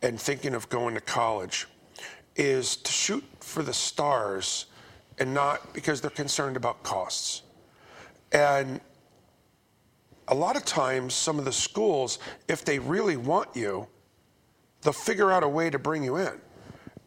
and 0.01 0.19
thinking 0.19 0.53
of 0.55 0.69
going 0.69 0.95
to 0.95 1.01
college 1.01 1.67
is 2.35 2.77
to 2.77 2.91
shoot 2.91 3.23
for 3.41 3.63
the 3.63 3.73
stars 3.73 4.67
and 5.17 5.33
not 5.33 5.73
because 5.73 5.99
they're 5.99 6.09
concerned 6.09 6.55
about 6.55 6.81
costs. 6.83 7.41
And 8.31 8.79
a 10.29 10.35
lot 10.35 10.55
of 10.55 10.63
times, 10.63 11.13
some 11.13 11.39
of 11.39 11.45
the 11.45 11.51
schools, 11.51 12.19
if 12.47 12.63
they 12.63 12.79
really 12.79 13.17
want 13.17 13.49
you, 13.55 13.87
they'll 14.81 14.93
figure 14.93 15.31
out 15.31 15.43
a 15.43 15.47
way 15.47 15.69
to 15.69 15.79
bring 15.79 16.03
you 16.03 16.17
in. 16.17 16.39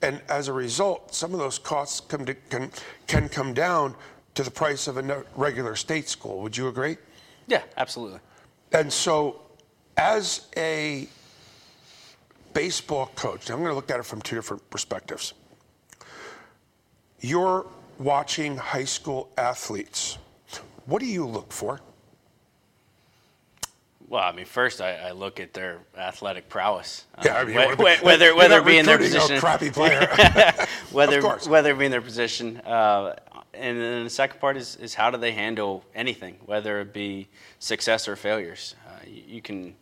And 0.02 0.20
as 0.28 0.48
a 0.48 0.52
result, 0.52 1.14
some 1.14 1.32
of 1.32 1.38
those 1.38 1.58
costs 1.58 2.00
come 2.00 2.26
to, 2.26 2.34
can, 2.34 2.70
can 3.06 3.28
come 3.28 3.54
down 3.54 3.94
to 4.34 4.42
the 4.42 4.50
price 4.50 4.88
of 4.88 4.96
a 4.98 5.24
regular 5.36 5.76
state 5.76 6.08
school. 6.08 6.42
Would 6.42 6.56
you 6.56 6.68
agree? 6.68 6.96
Yeah, 7.46 7.62
absolutely. 7.76 8.18
And 8.72 8.92
so, 8.92 9.42
as 9.96 10.48
a 10.56 11.06
baseball 12.54 13.06
coach, 13.14 13.50
I'm 13.50 13.58
going 13.58 13.70
to 13.70 13.74
look 13.74 13.90
at 13.90 13.98
it 14.00 14.04
from 14.04 14.22
two 14.22 14.36
different 14.36 14.68
perspectives. 14.70 15.34
You're 17.20 17.66
watching 17.98 18.56
high 18.56 18.84
school 18.84 19.30
athletes. 19.38 20.18
What 20.86 21.00
do 21.00 21.06
you 21.06 21.26
look 21.26 21.52
for? 21.52 21.80
Well, 24.08 24.22
I 24.22 24.32
mean, 24.32 24.44
first 24.44 24.82
I, 24.82 24.94
I 25.08 25.10
look 25.12 25.40
at 25.40 25.54
their 25.54 25.78
athletic 25.96 26.48
prowess. 26.50 27.06
Yeah, 27.24 27.38
I 27.38 27.44
mean, 27.44 27.54
whe- 27.56 27.78
what- 27.78 27.78
whe- 27.78 28.04
whether 28.04 28.34
whether 28.36 28.56
not 28.56 28.66
it 28.66 28.70
be 28.70 28.78
in 28.78 28.84
their 28.84 28.96
a 28.96 28.98
position, 28.98 29.38
crappy 29.38 29.70
player. 29.72 30.06
whether 30.92 31.22
whether 31.22 31.70
it 31.70 31.78
be 31.78 31.86
in 31.86 31.90
their 31.90 32.02
position, 32.02 32.58
uh, 32.58 33.14
and 33.54 33.80
then 33.80 34.04
the 34.04 34.10
second 34.10 34.38
part 34.40 34.56
is, 34.56 34.76
is 34.76 34.92
how 34.94 35.10
do 35.10 35.16
they 35.16 35.32
handle 35.32 35.84
anything, 35.94 36.36
whether 36.44 36.80
it 36.80 36.92
be 36.92 37.28
success 37.58 38.06
or 38.08 38.16
failures. 38.16 38.74
Uh, 38.86 38.90
you, 39.06 39.22
you 39.36 39.42
can, 39.42 39.74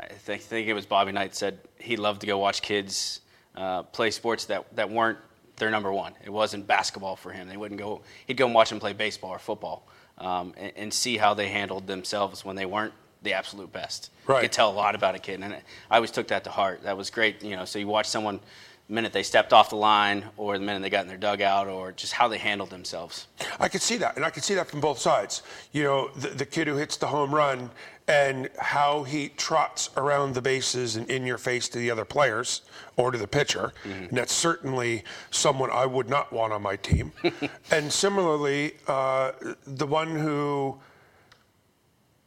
I 0.00 0.14
think, 0.14 0.42
think 0.42 0.68
it 0.68 0.74
was 0.74 0.86
Bobby 0.86 1.12
Knight 1.12 1.34
said 1.34 1.58
he 1.78 1.96
loved 1.96 2.22
to 2.22 2.26
go 2.26 2.38
watch 2.38 2.62
kids 2.62 3.20
uh, 3.56 3.82
play 3.82 4.10
sports 4.10 4.46
that, 4.46 4.74
that 4.76 4.90
weren't 4.90 5.18
their 5.56 5.70
number 5.70 5.92
one. 5.92 6.14
It 6.24 6.30
wasn't 6.30 6.66
basketball 6.66 7.16
for 7.16 7.30
him. 7.30 7.48
They 7.48 7.56
wouldn't 7.56 7.78
go. 7.78 8.02
He'd 8.26 8.36
go 8.36 8.46
and 8.46 8.54
watch 8.54 8.70
them 8.70 8.80
play 8.80 8.92
baseball 8.92 9.30
or 9.30 9.38
football, 9.38 9.86
um, 10.18 10.54
and, 10.56 10.72
and 10.76 10.94
see 10.94 11.16
how 11.16 11.34
they 11.34 11.48
handled 11.48 11.86
themselves 11.86 12.44
when 12.44 12.56
they 12.56 12.66
weren't 12.66 12.94
the 13.22 13.34
absolute 13.34 13.70
best. 13.72 14.10
Right. 14.26 14.36
You 14.36 14.42
could 14.42 14.52
tell 14.52 14.70
a 14.70 14.72
lot 14.72 14.94
about 14.94 15.14
a 15.14 15.18
kid, 15.18 15.40
and 15.40 15.54
I 15.54 15.96
always 15.96 16.10
took 16.10 16.28
that 16.28 16.44
to 16.44 16.50
heart. 16.50 16.82
That 16.84 16.96
was 16.96 17.10
great. 17.10 17.42
You 17.42 17.56
know, 17.56 17.64
so 17.66 17.78
you 17.78 17.86
watch 17.86 18.08
someone 18.08 18.40
the 18.88 18.94
minute 18.94 19.12
they 19.12 19.22
stepped 19.22 19.52
off 19.52 19.68
the 19.68 19.76
line, 19.76 20.24
or 20.38 20.58
the 20.58 20.64
minute 20.64 20.80
they 20.80 20.90
got 20.90 21.02
in 21.02 21.08
their 21.08 21.18
dugout, 21.18 21.68
or 21.68 21.92
just 21.92 22.14
how 22.14 22.26
they 22.26 22.38
handled 22.38 22.70
themselves. 22.70 23.26
I 23.58 23.68
could 23.68 23.82
see 23.82 23.98
that, 23.98 24.16
and 24.16 24.24
I 24.24 24.30
could 24.30 24.42
see 24.42 24.54
that 24.54 24.68
from 24.68 24.80
both 24.80 24.98
sides. 24.98 25.42
You 25.72 25.84
know, 25.84 26.08
the, 26.16 26.28
the 26.28 26.46
kid 26.46 26.66
who 26.66 26.76
hits 26.76 26.96
the 26.96 27.06
home 27.06 27.34
run 27.34 27.70
and 28.10 28.50
how 28.58 29.04
he 29.04 29.28
trots 29.28 29.88
around 29.96 30.34
the 30.34 30.42
bases 30.42 30.96
and 30.96 31.08
in 31.08 31.24
your 31.24 31.38
face 31.38 31.68
to 31.68 31.78
the 31.78 31.88
other 31.88 32.04
players 32.04 32.62
or 32.96 33.12
to 33.12 33.18
the 33.18 33.26
pitcher. 33.28 33.72
And 33.84 34.10
that's 34.10 34.32
certainly 34.32 35.04
someone 35.30 35.70
I 35.70 35.86
would 35.86 36.08
not 36.08 36.32
want 36.32 36.52
on 36.52 36.60
my 36.60 36.74
team. 36.74 37.12
and 37.70 37.92
similarly, 37.92 38.72
uh, 38.88 39.30
the 39.64 39.86
one 39.86 40.16
who 40.16 40.80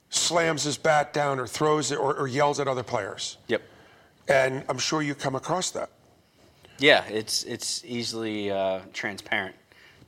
slams 0.09 0.63
his 0.63 0.77
bat 0.77 1.11
down 1.11 1.37
or 1.37 1.47
throws 1.47 1.91
it 1.91 1.99
or, 1.99 2.15
or 2.15 2.27
yells 2.29 2.61
at 2.61 2.67
other 2.69 2.83
players. 2.83 3.37
Yep. 3.47 3.61
And 4.29 4.63
I'm 4.69 4.77
sure 4.77 5.01
you 5.01 5.15
come 5.15 5.35
across 5.35 5.71
that. 5.71 5.89
Yeah, 6.79 7.03
it's 7.05 7.43
it's 7.43 7.83
easily 7.85 8.49
uh, 8.49 8.79
transparent 8.93 9.55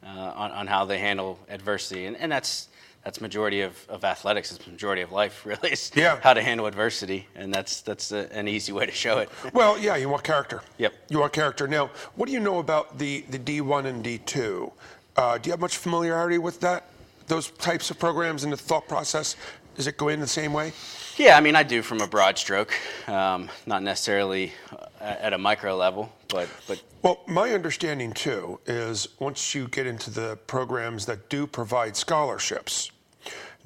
uh, 0.03 0.07
on, 0.35 0.51
on 0.51 0.67
how 0.67 0.85
they 0.85 0.97
handle 0.97 1.38
adversity, 1.47 2.05
and, 2.05 2.17
and 2.17 2.31
that's 2.31 2.69
that's 3.06 3.22
majority 3.22 3.62
of, 3.62 3.86
of 3.88 4.04
athletics. 4.04 4.52
It's 4.52 4.65
majority 4.68 5.04
of 5.04 5.12
life, 5.12 5.46
really. 5.50 5.72
Is 5.72 5.91
Yeah. 5.96 6.20
how 6.22 6.34
to 6.34 6.41
handle 6.41 6.65
adversity, 6.65 7.28
and 7.36 7.54
that's 7.54 7.82
that's 7.82 8.12
a, 8.12 8.28
an 8.34 8.48
easy 8.50 8.72
way 8.74 8.86
to 8.88 8.91
show 8.91 9.20
it. 9.20 9.30
Well, 9.54 9.78
yeah, 9.78 9.96
you 9.96 10.10
want 10.10 10.24
character. 10.24 10.62
Yep. 10.80 10.94
You 11.10 11.20
want 11.20 11.32
character. 11.32 11.68
Now, 11.68 11.91
what 12.15 12.26
do 12.26 12.34
you 12.34 12.39
know 12.41 12.60
about 12.60 12.98
the, 12.98 13.24
the 13.30 13.39
D1 13.39 13.86
and 13.86 14.04
D2? 14.04 14.72
Uh, 15.15 15.38
do 15.38 15.48
you 15.48 15.52
have 15.52 15.62
much 15.62 15.78
familiarity 15.78 16.39
with 16.39 16.60
that? 16.62 16.89
Those 17.28 17.52
types 17.52 17.89
of 17.91 17.98
programs 18.00 18.44
and 18.44 18.52
the 18.52 18.58
thought 18.58 18.88
process? 18.88 19.36
Does 19.76 19.88
it 19.88 19.98
go 19.98 20.08
in 20.10 20.20
the 20.20 20.28
same 20.28 20.52
way? 20.52 20.74
yeah, 21.18 21.38
I 21.38 21.41
mean, 21.41 21.56
I 21.56 21.63
do 21.63 21.82
from 21.82 22.02
a 22.02 22.08
broad 22.08 22.38
stroke, 22.38 22.74
um, 23.08 23.50
not 23.65 23.82
necessarily 23.84 24.52
uh, 24.72 24.88
at 25.02 25.32
a 25.34 25.38
micro 25.38 25.76
level, 25.78 26.12
but 26.28 26.50
but 26.68 26.82
Well, 27.04 27.22
my 27.28 27.52
understanding 27.52 28.13
too 28.13 28.60
is 28.65 29.08
once 29.20 29.54
you 29.56 29.68
get 29.68 29.86
into 29.88 30.10
the 30.10 30.38
programs 30.48 31.06
that 31.06 31.30
do 31.30 31.46
provide 31.48 31.96
scholarships, 31.96 32.91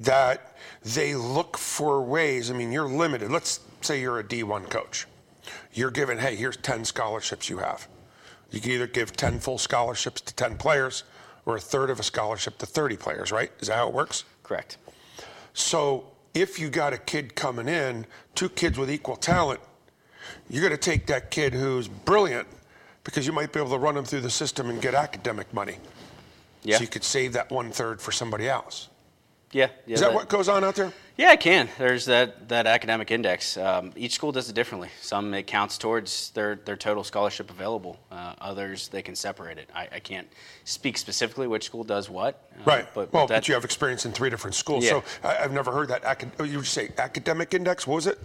that 0.00 0.56
they 0.82 1.14
look 1.14 1.56
for 1.56 2.02
ways. 2.02 2.50
I 2.50 2.54
mean, 2.54 2.72
you're 2.72 2.88
limited. 2.88 3.30
Let's 3.30 3.60
say 3.80 4.00
you're 4.00 4.18
a 4.18 4.24
D1 4.24 4.70
coach. 4.70 5.06
You're 5.72 5.90
given, 5.90 6.18
hey, 6.18 6.36
here's 6.36 6.56
10 6.56 6.84
scholarships 6.84 7.48
you 7.48 7.58
have. 7.58 7.86
You 8.50 8.60
can 8.60 8.72
either 8.72 8.86
give 8.86 9.12
10 9.12 9.38
full 9.38 9.58
scholarships 9.58 10.20
to 10.22 10.34
10 10.34 10.56
players 10.56 11.04
or 11.46 11.56
a 11.56 11.60
third 11.60 11.90
of 11.90 12.00
a 12.00 12.02
scholarship 12.02 12.58
to 12.58 12.66
30 12.66 12.96
players, 12.96 13.32
right? 13.32 13.52
Is 13.60 13.68
that 13.68 13.76
how 13.76 13.88
it 13.88 13.94
works? 13.94 14.24
correct. 14.50 14.78
So 15.54 16.06
if 16.34 16.58
you 16.58 16.70
got 16.70 16.92
a 16.92 16.98
kid 16.98 17.36
coming 17.36 17.68
in, 17.68 18.04
two 18.34 18.48
kids 18.48 18.76
with 18.76 18.90
equal 18.90 19.14
talent, 19.14 19.60
you're 20.48 20.62
going 20.62 20.76
to 20.76 20.90
take 20.90 21.06
that 21.06 21.30
kid 21.30 21.52
who's 21.52 21.86
brilliant 21.86 22.48
because 23.04 23.28
you 23.28 23.32
might 23.32 23.52
be 23.52 23.60
able 23.60 23.70
to 23.70 23.78
run 23.78 23.94
them 23.94 24.04
through 24.04 24.22
the 24.22 24.30
system 24.30 24.68
and 24.68 24.82
get 24.82 24.94
academic 24.94 25.54
money. 25.54 25.76
Yeah, 26.64 26.76
So 26.76 26.82
you 26.82 26.88
could 26.88 27.04
save 27.04 27.32
that 27.34 27.50
one 27.50 27.70
third 27.70 28.02
for 28.02 28.10
somebody 28.10 28.48
else. 28.48 28.88
Yeah, 29.52 29.68
yeah. 29.86 29.94
Is 29.94 30.00
that 30.00 30.12
what 30.14 30.28
goes 30.28 30.48
on 30.48 30.64
out 30.64 30.74
there? 30.76 30.92
Yeah, 31.16 31.32
it 31.32 31.40
can. 31.40 31.68
There's 31.76 32.06
that, 32.06 32.48
that 32.48 32.66
academic 32.66 33.10
index. 33.10 33.56
Um, 33.58 33.92
each 33.94 34.14
school 34.14 34.32
does 34.32 34.48
it 34.48 34.54
differently. 34.54 34.88
Some 35.02 35.34
it 35.34 35.46
counts 35.46 35.76
towards 35.76 36.30
their, 36.30 36.54
their 36.64 36.76
total 36.76 37.04
scholarship 37.04 37.50
available. 37.50 37.98
Uh, 38.10 38.34
others 38.40 38.88
they 38.88 39.02
can 39.02 39.14
separate 39.14 39.58
it. 39.58 39.68
I, 39.74 39.88
I 39.92 39.98
can't 40.00 40.26
speak 40.64 40.96
specifically 40.96 41.46
which 41.46 41.64
school 41.64 41.84
does 41.84 42.08
what. 42.08 42.48
uh, 42.54 42.62
Right. 42.64 42.86
But, 42.94 43.12
well, 43.12 43.24
but 43.24 43.34
that, 43.34 43.40
but 43.42 43.48
you 43.48 43.54
have 43.54 43.64
experience 43.64 44.06
in 44.06 44.12
three 44.12 44.30
different 44.30 44.54
schools. 44.54 44.84
Yeah. 44.84 44.90
So 44.90 45.04
I, 45.22 45.38
I've 45.44 45.52
never 45.52 45.72
heard 45.72 45.88
that. 45.88 46.02
Acad- 46.04 46.32
oh, 46.38 46.44
you 46.44 46.62
say 46.62 46.90
academic 46.96 47.52
index? 47.52 47.86
What 47.86 47.96
was 47.96 48.06
it? 48.06 48.18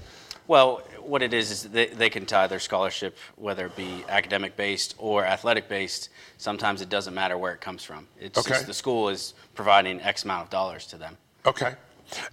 Well, 0.48 0.82
what 1.02 1.22
it 1.22 1.34
is 1.34 1.52
is 1.52 1.64
they, 1.64 1.88
they 1.88 2.10
can 2.10 2.26
tie 2.26 2.48
their 2.48 2.60
scholarship, 2.60 3.18
whether 3.36 3.66
it 3.68 3.76
be 3.76 4.04
academic 4.10 4.56
based 4.56 4.96
or 4.98 5.26
athletic 5.26 5.68
based. 5.70 6.10
Sometimes 6.38 6.82
it 6.82 6.90
doesn't 6.90 7.14
matter 7.14 7.38
where 7.38 7.54
it 7.54 7.62
comes 7.62 7.84
from. 7.84 8.08
It's 8.20 8.38
Okay. 8.38 8.50
just 8.50 8.68
the 8.68 8.74
school 8.74 9.10
is 9.10 9.34
providing 9.54 10.02
X 10.02 10.24
amount 10.24 10.44
of 10.44 10.50
dollars 10.50 10.86
to 10.88 10.98
them. 10.98 11.18
Okay. 11.46 11.76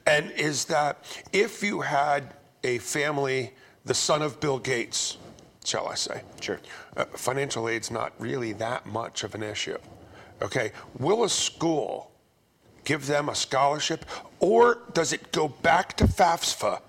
And 0.06 0.30
is 0.32 0.64
that 0.66 1.04
if 1.32 1.62
you 1.62 1.80
had 1.80 2.34
a 2.64 2.78
family, 2.78 3.52
the 3.84 3.94
son 3.94 4.22
of 4.22 4.40
Bill 4.40 4.58
Gates, 4.58 5.16
shall 5.64 5.88
I 5.88 5.94
say? 5.94 6.22
Sure. 6.40 6.60
Uh, 6.96 7.04
financial 7.06 7.68
aid's 7.68 7.90
not 7.90 8.12
really 8.18 8.52
that 8.54 8.86
much 8.86 9.24
of 9.24 9.34
an 9.34 9.42
issue. 9.42 9.78
Okay. 10.40 10.72
Will 10.98 11.24
a 11.24 11.28
school 11.28 12.10
give 12.84 13.06
them 13.06 13.28
a 13.28 13.34
scholarship, 13.34 14.04
or 14.40 14.82
does 14.92 15.12
it 15.12 15.30
go 15.32 15.48
back 15.48 15.96
to 15.96 16.04
FAFSA 16.04 16.80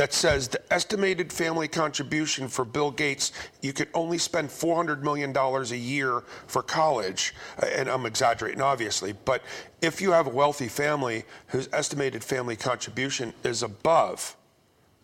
that 0.00 0.14
says 0.14 0.48
the 0.48 0.72
estimated 0.72 1.30
family 1.30 1.68
contribution 1.68 2.48
for 2.48 2.64
Bill 2.64 2.90
Gates, 2.90 3.32
you 3.60 3.74
could 3.74 3.88
only 3.92 4.16
spend 4.16 4.48
$400 4.48 5.02
million 5.02 5.36
a 5.36 5.76
year 5.76 6.22
for 6.46 6.62
college? 6.62 7.34
Uh, 7.62 7.66
And 7.66 7.86
I'm 7.86 8.06
exaggerating, 8.06 8.62
obviously, 8.62 9.12
but 9.12 9.42
if 9.82 10.00
you 10.00 10.12
have 10.12 10.26
a 10.26 10.30
wealthy 10.30 10.68
family 10.68 11.24
whose 11.48 11.68
estimated 11.74 12.24
family 12.24 12.56
contribution 12.56 13.34
is 13.44 13.62
above 13.62 14.38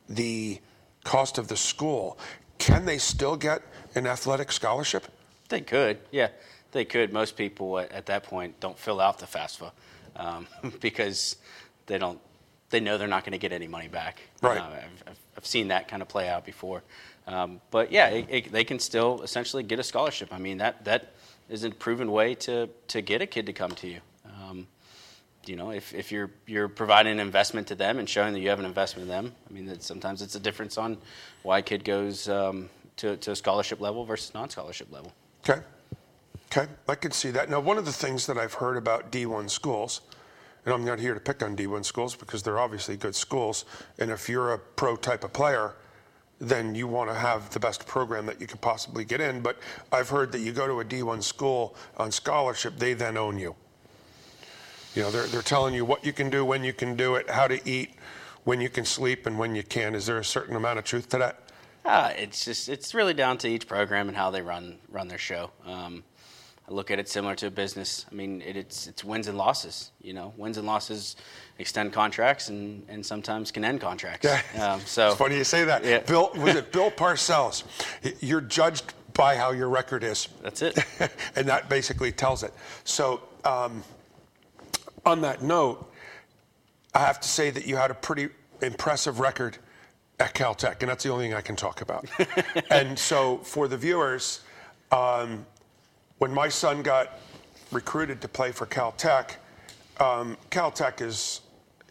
the 0.08 0.62
cost 1.04 1.36
of 1.36 1.48
the 1.48 1.58
school, 1.58 2.18
can 2.56 2.86
they 2.86 2.96
still 2.96 3.36
get 3.36 3.60
an 3.96 4.06
athletic 4.06 4.50
scholarship? 4.50 5.08
They 5.50 5.60
could, 5.60 5.98
yeah, 6.10 6.28
they 6.72 6.86
could. 6.86 7.12
Most 7.12 7.36
people 7.36 7.78
at, 7.80 7.92
at 7.92 8.06
that 8.06 8.22
point 8.22 8.60
don't 8.60 8.78
fill 8.78 9.02
out 9.02 9.18
the 9.18 9.26
FAFSA 9.26 9.72
um, 10.16 10.46
because 10.80 11.36
they 11.84 11.98
don't. 11.98 12.18
They 12.70 12.80
know 12.80 12.98
they're 12.98 13.08
not 13.08 13.24
going 13.24 13.32
to 13.32 13.38
get 13.38 13.52
any 13.52 13.68
money 13.68 13.88
back. 13.88 14.20
Right. 14.42 14.58
Uh, 14.58 14.64
I've, 14.64 15.04
I've, 15.06 15.18
I've 15.36 15.46
seen 15.46 15.68
that 15.68 15.88
kind 15.88 16.02
of 16.02 16.08
play 16.08 16.28
out 16.28 16.44
before. 16.44 16.82
Um, 17.26 17.60
but 17.70 17.92
yeah, 17.92 18.08
it, 18.08 18.26
it, 18.28 18.52
they 18.52 18.64
can 18.64 18.78
still 18.78 19.22
essentially 19.22 19.62
get 19.62 19.78
a 19.78 19.82
scholarship. 19.82 20.32
I 20.32 20.38
mean, 20.38 20.58
that 20.58 20.84
that 20.84 21.12
is 21.48 21.64
a 21.64 21.70
proven 21.70 22.10
way 22.10 22.34
to 22.34 22.68
to 22.88 23.00
get 23.02 23.22
a 23.22 23.26
kid 23.26 23.46
to 23.46 23.52
come 23.52 23.70
to 23.72 23.88
you. 23.88 24.00
Um, 24.24 24.66
you 25.46 25.56
know, 25.56 25.70
if, 25.70 25.94
if 25.94 26.10
you're 26.10 26.30
you're 26.46 26.68
providing 26.68 27.12
an 27.12 27.20
investment 27.20 27.68
to 27.68 27.74
them 27.74 27.98
and 27.98 28.08
showing 28.08 28.32
that 28.32 28.40
you 28.40 28.48
have 28.48 28.58
an 28.58 28.64
investment 28.64 29.04
in 29.04 29.08
them, 29.08 29.34
I 29.48 29.52
mean, 29.52 29.66
that 29.66 29.82
sometimes 29.82 30.22
it's 30.22 30.34
a 30.34 30.40
difference 30.40 30.78
on 30.78 30.98
why 31.42 31.58
a 31.58 31.62
kid 31.62 31.84
goes 31.84 32.28
um, 32.28 32.68
to, 32.96 33.16
to 33.18 33.32
a 33.32 33.36
scholarship 33.36 33.80
level 33.80 34.04
versus 34.04 34.34
non-scholarship 34.34 34.90
level. 34.92 35.12
Okay. 35.48 35.62
Okay, 36.50 36.70
I 36.88 36.94
can 36.94 37.10
see 37.10 37.30
that. 37.32 37.50
Now, 37.50 37.60
one 37.60 37.76
of 37.76 37.84
the 37.84 37.92
things 37.92 38.26
that 38.26 38.38
I've 38.38 38.54
heard 38.54 38.76
about 38.76 39.10
D1 39.10 39.50
schools, 39.50 40.00
and 40.66 40.74
I'm 40.74 40.84
not 40.84 40.98
here 40.98 41.14
to 41.14 41.20
pick 41.20 41.42
on 41.42 41.56
D1 41.56 41.84
schools 41.84 42.16
because 42.16 42.42
they're 42.42 42.58
obviously 42.58 42.96
good 42.96 43.14
schools, 43.14 43.64
and 43.98 44.10
if 44.10 44.28
you're 44.28 44.52
a 44.52 44.58
pro 44.58 44.96
type 44.96 45.22
of 45.22 45.32
player, 45.32 45.74
then 46.40 46.74
you 46.74 46.86
want 46.88 47.08
to 47.08 47.14
have 47.14 47.48
the 47.50 47.60
best 47.60 47.86
program 47.86 48.26
that 48.26 48.40
you 48.40 48.46
could 48.46 48.60
possibly 48.60 49.04
get 49.04 49.20
in. 49.20 49.40
But 49.40 49.58
I've 49.92 50.08
heard 50.08 50.32
that 50.32 50.40
you 50.40 50.52
go 50.52 50.66
to 50.66 50.80
a 50.80 50.84
D1 50.84 51.22
school 51.22 51.76
on 51.96 52.10
scholarship, 52.10 52.76
they 52.78 52.92
then 52.92 53.16
own 53.16 53.38
you. 53.38 53.54
You 54.94 55.02
know, 55.02 55.10
they're, 55.10 55.26
they're 55.26 55.42
telling 55.42 55.72
you 55.72 55.84
what 55.84 56.04
you 56.04 56.12
can 56.12 56.30
do, 56.30 56.44
when 56.44 56.64
you 56.64 56.72
can 56.72 56.96
do 56.96 57.14
it, 57.14 57.30
how 57.30 57.46
to 57.46 57.66
eat, 57.68 57.94
when 58.44 58.60
you 58.60 58.68
can 58.68 58.84
sleep, 58.84 59.26
and 59.26 59.38
when 59.38 59.54
you 59.54 59.62
can. 59.62 59.94
Is 59.94 60.06
there 60.06 60.18
a 60.18 60.24
certain 60.24 60.56
amount 60.56 60.78
of 60.78 60.84
truth 60.84 61.08
to 61.10 61.18
that? 61.18 61.42
Uh, 61.84 62.12
it's 62.16 62.44
just 62.44 62.68
it's 62.68 62.94
really 62.94 63.14
down 63.14 63.38
to 63.38 63.48
each 63.48 63.68
program 63.68 64.08
and 64.08 64.16
how 64.16 64.28
they 64.28 64.42
run 64.42 64.76
run 64.90 65.06
their 65.06 65.18
show. 65.18 65.52
Um, 65.64 66.02
I 66.68 66.72
look 66.72 66.90
at 66.90 66.98
it 66.98 67.08
similar 67.08 67.36
to 67.36 67.46
a 67.46 67.50
business. 67.50 68.06
I 68.10 68.14
mean, 68.14 68.42
it, 68.42 68.56
it's 68.56 68.88
it's 68.88 69.04
wins 69.04 69.28
and 69.28 69.38
losses. 69.38 69.92
You 70.02 70.14
know, 70.14 70.34
wins 70.36 70.58
and 70.58 70.66
losses 70.66 71.16
extend 71.58 71.92
contracts 71.92 72.48
and, 72.48 72.84
and 72.88 73.06
sometimes 73.06 73.52
can 73.52 73.64
end 73.64 73.80
contracts. 73.80 74.26
Um, 74.58 74.80
so 74.84 75.08
it's 75.08 75.16
funny 75.16 75.36
you 75.36 75.44
say 75.44 75.64
that. 75.64 75.84
Yeah. 75.84 76.00
Bill 76.00 76.30
was 76.36 76.56
it 76.56 76.72
Bill 76.72 76.90
Parcells? 76.90 77.62
You're 78.20 78.40
judged 78.40 78.94
by 79.14 79.36
how 79.36 79.52
your 79.52 79.68
record 79.68 80.02
is. 80.02 80.28
That's 80.42 80.62
it. 80.62 80.78
and 81.36 81.48
that 81.48 81.68
basically 81.68 82.12
tells 82.12 82.42
it. 82.42 82.52
So, 82.84 83.22
um, 83.44 83.82
on 85.04 85.20
that 85.22 85.42
note, 85.42 85.90
I 86.94 86.98
have 87.00 87.20
to 87.20 87.28
say 87.28 87.50
that 87.50 87.66
you 87.66 87.76
had 87.76 87.90
a 87.90 87.94
pretty 87.94 88.28
impressive 88.60 89.20
record 89.20 89.56
at 90.18 90.34
Caltech, 90.34 90.80
and 90.80 90.90
that's 90.90 91.04
the 91.04 91.10
only 91.10 91.26
thing 91.26 91.34
I 91.34 91.40
can 91.42 91.56
talk 91.56 91.80
about. 91.80 92.06
and 92.70 92.98
so, 92.98 93.38
for 93.38 93.68
the 93.68 93.76
viewers, 93.76 94.40
um, 94.90 95.46
when 96.18 96.32
my 96.32 96.48
son 96.48 96.82
got 96.82 97.18
recruited 97.72 98.20
to 98.22 98.28
play 98.28 98.52
for 98.52 98.66
Caltech, 98.66 99.36
um, 99.98 100.36
Caltech 100.50 101.00
is 101.00 101.42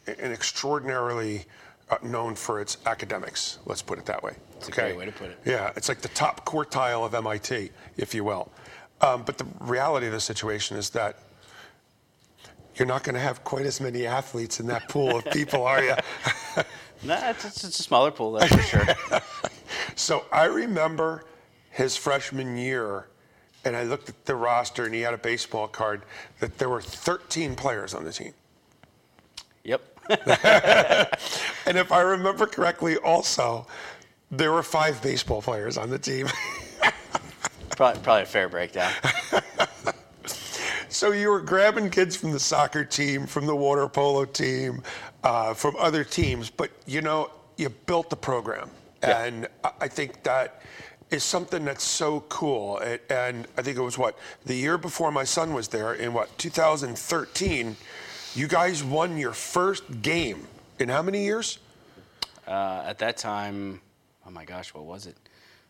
an 0.07 0.31
extraordinarily 0.31 1.45
uh, 1.89 1.97
known 2.03 2.35
for 2.35 2.59
its 2.59 2.77
academics. 2.85 3.59
Let's 3.65 3.81
put 3.81 3.99
it 3.99 4.05
that 4.05 4.23
way. 4.23 4.35
That's 4.53 4.69
a 4.69 4.71
great 4.71 4.97
way 4.97 5.05
to 5.05 5.11
put 5.11 5.29
it. 5.29 5.39
Yeah, 5.45 5.71
it's 5.75 5.89
like 5.89 6.01
the 6.01 6.09
top 6.09 6.45
quartile 6.45 7.05
of 7.05 7.13
MIT, 7.13 7.71
if 7.97 8.15
you 8.15 8.23
will. 8.23 8.51
Um, 9.01 9.23
but 9.23 9.37
the 9.37 9.45
reality 9.59 10.07
of 10.07 10.13
the 10.13 10.19
situation 10.19 10.77
is 10.77 10.89
that 10.91 11.19
you're 12.75 12.87
not 12.87 13.03
going 13.03 13.15
to 13.15 13.21
have 13.21 13.43
quite 13.43 13.65
as 13.65 13.79
many 13.79 14.05
athletes 14.05 14.59
in 14.59 14.67
that 14.67 14.89
pool 14.89 15.17
of 15.17 15.25
people, 15.25 15.63
are 15.63 15.83
you? 15.83 15.93
it's, 17.03 17.45
it's, 17.45 17.63
it's 17.63 17.79
a 17.79 17.83
smaller 17.83 18.11
pool, 18.11 18.33
that's 18.33 18.53
for 18.53 18.61
sure. 18.61 19.21
so 19.95 20.25
I 20.31 20.45
remember 20.45 21.23
his 21.69 21.95
freshman 21.95 22.57
year, 22.57 23.07
and 23.65 23.75
I 23.75 23.83
looked 23.83 24.09
at 24.09 24.25
the 24.25 24.35
roster, 24.35 24.85
and 24.85 24.93
he 24.93 25.01
had 25.01 25.13
a 25.13 25.17
baseball 25.17 25.67
card 25.67 26.03
that 26.39 26.57
there 26.57 26.69
were 26.69 26.81
13 26.81 27.55
players 27.55 27.93
on 27.93 28.05
the 28.05 28.11
team. 28.11 28.33
yep. 29.63 29.81
And 31.67 31.79
if 31.79 31.91
I 31.91 32.01
remember 32.01 32.45
correctly, 32.45 32.97
also, 32.97 33.65
there 34.29 34.51
were 34.51 34.61
five 34.61 35.01
baseball 35.01 35.41
players 35.41 35.77
on 35.77 35.89
the 35.89 35.97
team. 35.97 36.27
probably, 37.75 37.99
probably 38.01 38.21
a 38.21 38.25
fair 38.25 38.47
breakdown. 38.47 38.91
So 40.89 41.11
you 41.11 41.29
were 41.29 41.41
grabbing 41.41 41.89
kids 41.89 42.15
from 42.15 42.31
the 42.31 42.39
soccer 42.39 42.85
team, 42.85 43.25
from 43.25 43.47
the 43.47 43.55
water 43.55 43.89
polo 43.89 44.23
team, 44.25 44.81
uh, 45.23 45.53
from 45.55 45.75
other 45.77 46.03
teams, 46.03 46.49
but 46.51 46.69
you 46.85 47.01
know, 47.01 47.31
you 47.57 47.69
built 47.69 48.09
the 48.09 48.15
program. 48.15 48.69
Yeah. 49.01 49.23
And 49.25 49.47
I- 49.63 49.71
I 49.81 49.87
think 49.87 50.23
that 50.23 50.61
is 51.11 51.23
something 51.23 51.65
that's 51.65 51.83
so 51.83 52.21
cool. 52.29 52.79
It, 52.79 53.03
and 53.09 53.47
I 53.57 53.61
think 53.61 53.77
it 53.77 53.81
was 53.81 53.97
what, 53.97 54.17
the 54.45 54.55
year 54.55 54.77
before 54.77 55.11
my 55.11 55.23
son 55.23 55.53
was 55.53 55.67
there, 55.67 55.93
in 55.93 56.13
what, 56.13 56.35
2013, 56.37 57.75
you 58.33 58.47
guys 58.47 58.83
won 58.83 59.17
your 59.17 59.33
first 59.33 60.01
game 60.01 60.47
in 60.79 60.89
how 60.89 61.01
many 61.01 61.23
years? 61.23 61.59
Uh, 62.47 62.83
at 62.85 62.97
that 62.99 63.17
time, 63.17 63.81
oh 64.25 64.29
my 64.31 64.45
gosh, 64.45 64.73
what 64.73 64.85
was 64.85 65.05
it? 65.05 65.15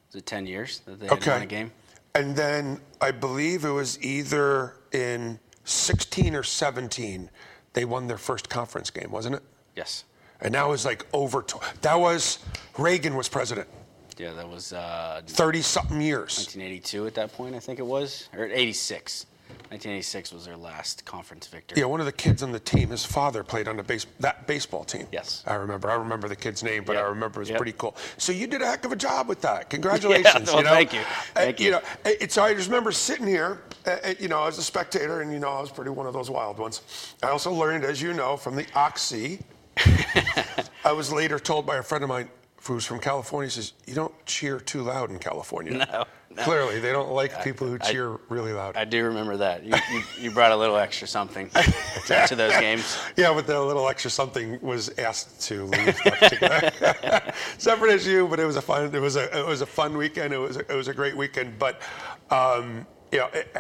Was 0.07 0.15
it 0.15 0.25
10 0.25 0.45
years 0.47 0.79
that 0.85 0.99
they 0.99 1.09
Okay. 1.09 1.31
had 1.31 1.35
won 1.37 1.41
a 1.43 1.45
game? 1.45 1.71
And 2.15 2.35
then 2.35 2.79
I 3.01 3.11
believe 3.11 3.65
it 3.65 3.69
was 3.71 4.01
either 4.01 4.75
in 4.93 5.39
16 5.65 6.33
or 6.35 6.43
17, 6.43 7.29
they 7.73 7.85
won 7.85 8.07
their 8.07 8.17
first 8.17 8.49
conference 8.49 8.89
game, 8.89 9.11
wasn't 9.11 9.35
it? 9.35 9.43
Yes. 9.75 10.05
And 10.39 10.53
that 10.55 10.67
was 10.67 10.85
like 10.85 11.05
over. 11.11 11.45
That 11.81 11.95
was 11.99 12.39
Reagan 12.77 13.15
was 13.15 13.27
president. 13.27 13.67
Yeah, 14.17 14.33
that 14.33 14.47
was 14.49 14.71
uh, 14.73 15.21
30 15.27 15.61
something 15.61 16.01
years. 16.01 16.37
1982 16.37 17.07
at 17.07 17.13
that 17.15 17.33
point, 17.33 17.55
I 17.55 17.59
think 17.59 17.79
it 17.79 17.85
was, 17.85 18.29
or 18.35 18.45
86. 18.45 19.25
1986 19.69 20.31
was 20.33 20.45
their 20.45 20.57
last 20.57 21.05
conference 21.05 21.47
victory. 21.47 21.79
Yeah, 21.79 21.85
one 21.85 21.99
of 21.99 22.05
the 22.05 22.11
kids 22.11 22.41
on 22.43 22.51
the 22.51 22.59
team, 22.59 22.89
his 22.89 23.03
father 23.05 23.43
played 23.43 23.67
on 23.67 23.77
the 23.77 23.83
base 23.83 24.05
that 24.19 24.47
baseball 24.47 24.83
team. 24.83 25.07
Yes. 25.11 25.43
I 25.45 25.55
remember. 25.55 25.89
I 25.89 25.95
remember 25.95 26.27
the 26.27 26.35
kid's 26.35 26.63
name, 26.63 26.83
but 26.83 26.95
I 26.97 27.01
remember 27.01 27.39
it 27.39 27.43
was 27.43 27.49
Yep. 27.49 27.57
pretty 27.57 27.73
cool. 27.73 27.95
So 28.17 28.31
you 28.31 28.47
did 28.47 28.61
a 28.61 28.65
heck 28.65 28.85
of 28.85 28.91
a 28.91 28.95
job 28.95 29.27
with 29.27 29.41
that. 29.41 29.69
Congratulations. 29.71 30.47
well, 30.47 30.57
you 30.57 30.63
know? 30.63 30.69
thank 30.69 30.93
you. 30.93 30.99
Uh, 31.01 31.03
Thank 31.33 31.59
you. 31.59 31.71
know, 31.71 31.81
it- 32.05 32.17
it's 32.21 32.37
I 32.37 32.53
just 32.53 32.67
remember 32.69 32.91
sitting 32.91 33.27
here, 33.27 33.61
uh, 33.85 33.97
uh, 34.03 34.13
you 34.19 34.27
know, 34.27 34.45
as 34.45 34.57
a 34.57 34.63
spectator, 34.63 35.21
and 35.21 35.31
you 35.31 35.39
know, 35.39 35.49
I 35.49 35.61
was 35.61 35.71
pretty 35.71 35.91
one 35.91 36.05
of 36.07 36.13
those 36.13 36.29
wild 36.29 36.57
ones. 36.57 36.81
I 37.23 37.27
also 37.29 37.51
learned, 37.51 37.83
as 37.83 38.01
you 38.01 38.13
know, 38.13 38.37
from 38.37 38.55
the 38.55 38.65
Oxy. 38.75 39.39
I 40.85 40.91
was 40.91 41.11
later 41.11 41.37
told 41.39 41.65
by 41.65 41.77
a 41.77 41.83
friend 41.83 42.03
of 42.03 42.09
mine 42.09 42.29
who's 42.65 42.85
from 42.85 42.99
California. 42.99 43.49
Says, 43.49 43.73
"You 43.85 43.95
don't 43.95 44.25
cheer 44.25 44.59
too 44.59 44.81
loud 44.83 45.09
in 45.11 45.19
California." 45.19 45.87
No, 46.35 46.41
no. 46.41 46.43
Clearly, 46.43 46.81
they 46.81 46.91
don't 46.91 47.11
like 47.11 47.43
people 47.45 47.65
who 47.65 47.75
I- 47.75 47.91
cheer 47.91 48.17
really 48.27 48.51
loud. 48.51 48.75
I 48.75 48.83
do 48.83 49.05
remember 49.05 49.37
that. 49.37 49.63
You, 49.63 49.73
you, 49.93 50.01
you 50.19 50.31
brought 50.31 50.51
a 50.51 50.55
little 50.57 50.75
extra 50.75 51.07
something 51.07 51.49
to, 51.51 52.27
to 52.27 52.35
those 52.35 52.51
games. 52.59 52.97
Yeah, 53.15 53.33
but 53.33 53.47
the 53.47 53.61
little 53.61 53.87
extra 53.87 54.11
something 54.11 54.59
was 54.61 54.89
asked 54.99 55.39
to 55.47 55.63
leave 55.63 55.95
separate 57.57 57.93
issue. 57.93 58.27
But 58.27 58.41
it 58.41 58.45
was 58.45 58.57
a 58.57 58.61
fun. 58.61 58.93
It 58.93 58.99
was 58.99 59.15
a 59.15 59.39
it 59.39 59.45
was 59.45 59.61
a 59.61 59.65
fun 59.65 59.95
weekend. 59.95 60.33
It 60.33 60.37
was 60.37 60.57
a, 60.57 60.59
it 60.71 60.75
was 60.75 60.89
a 60.89 60.93
great 60.93 61.15
weekend. 61.15 61.57
But 61.57 61.81
um, 62.29 62.85
you 63.13 63.19
know, 63.19 63.27
it, 63.33 63.55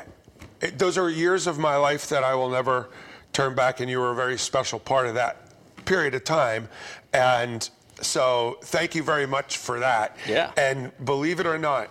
it, 0.59 0.77
those 0.79 0.97
are 0.97 1.09
years 1.09 1.47
of 1.47 1.57
my 1.57 1.77
life 1.77 2.09
that 2.09 2.25
I 2.25 2.35
will 2.35 2.49
never 2.49 2.89
turn 3.31 3.55
back. 3.55 3.79
And 3.79 3.89
you 3.89 3.99
were 3.99 4.11
a 4.11 4.15
very 4.15 4.37
special 4.37 4.79
part 4.79 5.07
of 5.07 5.13
that 5.13 5.37
period 5.85 6.13
of 6.13 6.25
time. 6.25 6.67
And 7.13 7.69
so, 8.01 8.57
thank 8.63 8.95
you 8.95 9.03
very 9.03 9.25
much 9.25 9.57
for 9.57 9.79
that. 9.79 10.17
Yeah. 10.27 10.51
And 10.57 10.91
believe 11.05 11.39
it 11.39 11.45
or 11.45 11.57
not, 11.57 11.89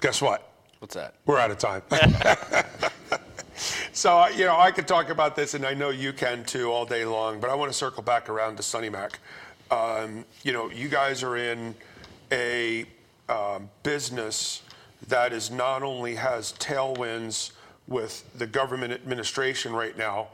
guess 0.00 0.20
what? 0.20 0.50
What's 0.78 0.94
that? 0.94 1.14
We're 1.24 1.38
out 1.38 1.50
of 1.50 1.58
time. 1.58 1.82
so, 3.92 4.26
you 4.28 4.44
know, 4.44 4.58
I 4.58 4.70
could 4.70 4.86
talk 4.86 5.08
about 5.08 5.36
this, 5.36 5.54
and 5.54 5.64
I 5.64 5.74
know 5.74 5.90
you 5.90 6.12
can 6.12 6.44
too 6.44 6.70
all 6.70 6.84
day 6.84 7.04
long, 7.04 7.40
but 7.40 7.50
I 7.50 7.54
want 7.54 7.70
to 7.70 7.76
circle 7.76 8.02
back 8.02 8.28
around 8.28 8.56
to 8.56 8.62
Sunny 8.62 8.88
Mac. 8.88 9.18
Um, 9.70 10.24
you 10.42 10.52
know, 10.52 10.70
you 10.70 10.88
guys 10.88 11.22
are 11.22 11.36
in 11.36 11.74
a 12.30 12.86
um, 13.28 13.70
business 13.82 14.62
that 15.08 15.32
is 15.32 15.50
not 15.50 15.82
only 15.82 16.14
has 16.14 16.52
tailwinds 16.54 17.52
with 17.88 18.24
the 18.38 18.46
government 18.46 18.92
administration 18.92 19.72
right 19.72 19.96
now, 19.96 20.28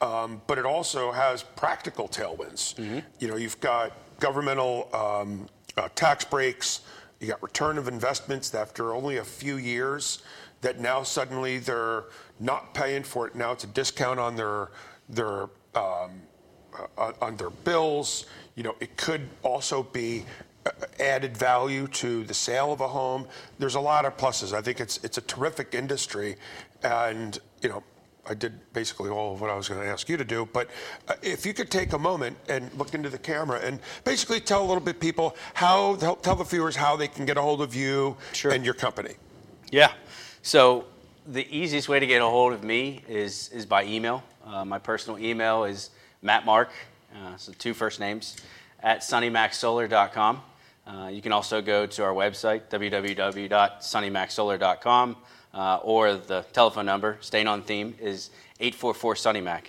um, 0.00 0.42
but 0.46 0.58
it 0.58 0.66
also 0.66 1.10
has 1.12 1.42
practical 1.42 2.08
tailwinds. 2.08 2.78
You 3.18 3.28
know, 3.28 3.36
you've 3.36 3.60
got 3.60 3.92
governmental 4.20 4.88
um, 4.94 5.46
uh, 5.76 5.88
tax 5.94 6.24
breaks, 6.24 6.80
you 7.20 7.28
got 7.28 7.42
return 7.42 7.78
of 7.78 7.88
investments 7.88 8.54
after 8.54 8.94
only 8.94 9.18
a 9.18 9.24
few 9.24 9.56
years, 9.56 10.22
that 10.60 10.80
now 10.80 11.02
suddenly 11.02 11.58
they're 11.58 12.04
not 12.40 12.74
paying 12.74 13.02
for 13.02 13.26
it. 13.26 13.34
Now 13.34 13.52
it's 13.52 13.64
a 13.64 13.68
discount 13.68 14.18
on 14.18 14.36
their 14.36 14.70
their 15.08 15.44
um, 15.74 16.22
uh, 16.98 17.12
on 17.20 17.36
their 17.36 17.50
bills. 17.50 18.26
You 18.54 18.64
know, 18.64 18.74
it 18.80 18.96
could 18.96 19.28
also 19.42 19.82
be 19.82 20.24
uh, 20.64 20.70
added 21.00 21.36
value 21.36 21.86
to 21.88 22.24
the 22.24 22.34
sale 22.34 22.72
of 22.72 22.80
a 22.80 22.88
home. 22.88 23.26
There's 23.58 23.76
a 23.76 23.80
lot 23.80 24.04
of 24.04 24.16
pluses. 24.16 24.52
I 24.52 24.60
think 24.60 24.80
it's 24.80 24.98
it's 25.04 25.18
a 25.18 25.22
terrific 25.22 25.74
industry, 25.74 26.36
and 26.82 27.38
you 27.62 27.68
know. 27.68 27.82
I 28.28 28.34
did 28.34 28.72
basically 28.72 29.10
all 29.10 29.34
of 29.34 29.40
what 29.40 29.50
I 29.50 29.54
was 29.54 29.68
going 29.68 29.80
to 29.80 29.86
ask 29.86 30.08
you 30.08 30.16
to 30.16 30.24
do, 30.24 30.48
but 30.52 30.68
uh, 31.08 31.14
if 31.22 31.46
you 31.46 31.54
could 31.54 31.70
take 31.70 31.92
a 31.92 31.98
moment 31.98 32.36
and 32.48 32.72
look 32.74 32.94
into 32.94 33.08
the 33.08 33.18
camera 33.18 33.60
and 33.60 33.78
basically 34.04 34.40
tell 34.40 34.62
a 34.62 34.66
little 34.66 34.82
bit 34.82 34.98
people 35.00 35.36
how 35.54 35.96
tell, 35.96 36.16
tell 36.16 36.34
the 36.36 36.44
viewers 36.44 36.76
how 36.76 36.96
they 36.96 37.08
can 37.08 37.24
get 37.26 37.36
a 37.36 37.42
hold 37.42 37.60
of 37.62 37.74
you 37.74 38.16
Sure. 38.32 38.52
and 38.52 38.64
your 38.64 38.74
company. 38.74 39.14
Yeah. 39.70 39.92
So 40.42 40.84
the 41.26 41.46
easiest 41.56 41.88
way 41.88 42.00
to 42.00 42.06
get 42.06 42.22
a 42.22 42.26
hold 42.26 42.52
of 42.52 42.62
me 42.64 43.02
is 43.08 43.48
is 43.52 43.66
by 43.66 43.84
email. 43.84 44.22
Uh, 44.44 44.64
my 44.64 44.78
personal 44.78 45.18
email 45.18 45.64
is 45.64 45.90
Matt 46.22 46.44
Mark, 46.44 46.70
uh, 47.14 47.36
so 47.36 47.52
two 47.58 47.74
first 47.74 47.98
names, 48.00 48.36
at 48.82 49.00
sunnymaxsolar.com. 49.00 50.40
Uh, 50.86 51.08
you 51.12 51.20
can 51.20 51.32
also 51.32 51.60
go 51.60 51.84
to 51.86 52.04
our 52.04 52.14
website, 52.14 52.62
www.sunnymaxsolar.com, 52.70 55.16
uh, 55.56 55.80
or 55.82 56.14
the 56.14 56.44
telephone 56.52 56.86
number, 56.86 57.16
staying 57.20 57.48
on 57.48 57.62
theme, 57.62 57.94
is 57.98 58.30
844 58.60 59.14
SunnyMac. 59.14 59.62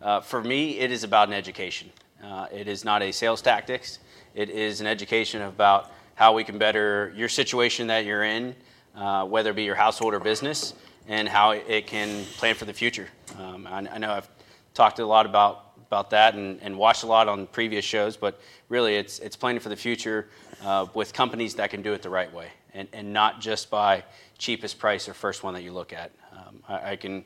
Uh, 0.00 0.20
for 0.20 0.42
me, 0.42 0.78
it 0.78 0.92
is 0.92 1.02
about 1.02 1.28
an 1.28 1.34
education. 1.34 1.90
Uh, 2.22 2.46
it 2.52 2.68
is 2.68 2.84
not 2.84 3.02
a 3.02 3.10
sales 3.10 3.42
tactics. 3.42 3.98
It 4.34 4.50
is 4.50 4.80
an 4.80 4.86
education 4.86 5.42
about 5.42 5.90
how 6.14 6.32
we 6.32 6.44
can 6.44 6.58
better 6.58 7.12
your 7.16 7.28
situation 7.28 7.88
that 7.88 8.04
you're 8.04 8.22
in, 8.22 8.54
uh, 8.94 9.24
whether 9.26 9.50
it 9.50 9.56
be 9.56 9.64
your 9.64 9.74
household 9.74 10.14
or 10.14 10.20
business, 10.20 10.74
and 11.08 11.28
how 11.28 11.50
it 11.50 11.88
can 11.88 12.24
plan 12.36 12.54
for 12.54 12.64
the 12.64 12.72
future. 12.72 13.08
Um, 13.38 13.66
I, 13.66 13.88
I 13.92 13.98
know 13.98 14.12
I've 14.12 14.28
talked 14.74 15.00
a 15.00 15.06
lot 15.06 15.26
about 15.26 15.66
about 15.88 16.08
that 16.08 16.34
and, 16.34 16.58
and 16.62 16.78
watched 16.78 17.02
a 17.02 17.06
lot 17.06 17.28
on 17.28 17.46
previous 17.48 17.84
shows, 17.84 18.16
but 18.16 18.40
really 18.68 18.94
it's 18.94 19.18
it's 19.18 19.36
planning 19.36 19.60
for 19.60 19.68
the 19.68 19.76
future 19.76 20.28
uh, 20.62 20.86
with 20.94 21.12
companies 21.12 21.54
that 21.56 21.70
can 21.70 21.82
do 21.82 21.92
it 21.92 22.00
the 22.00 22.08
right 22.08 22.32
way 22.32 22.48
and, 22.74 22.88
and 22.92 23.12
not 23.12 23.40
just 23.40 23.70
by 23.70 24.04
cheapest 24.42 24.76
price 24.80 25.08
or 25.08 25.14
first 25.14 25.44
one 25.44 25.54
that 25.54 25.62
you 25.62 25.72
look 25.72 25.92
at. 25.92 26.10
Um, 26.32 26.62
I, 26.68 26.90
I 26.90 26.96
can 26.96 27.24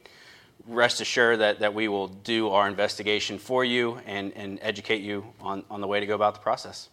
rest 0.67 1.01
assured 1.01 1.41
that, 1.41 1.61
that 1.61 1.73
we 1.73 1.89
will 1.89 2.09
do 2.09 2.51
our 2.51 2.69
investigation 2.69 3.39
for 3.39 3.65
you 3.65 3.99
and, 4.05 4.35
and 4.37 4.59
educate 4.61 5.01
you 5.01 5.25
on, 5.41 5.65
on 5.71 5.81
the 5.81 5.87
way 5.87 5.99
to 5.99 6.05
go 6.05 6.15
about 6.15 6.35
the 6.35 6.41
process. 6.41 6.91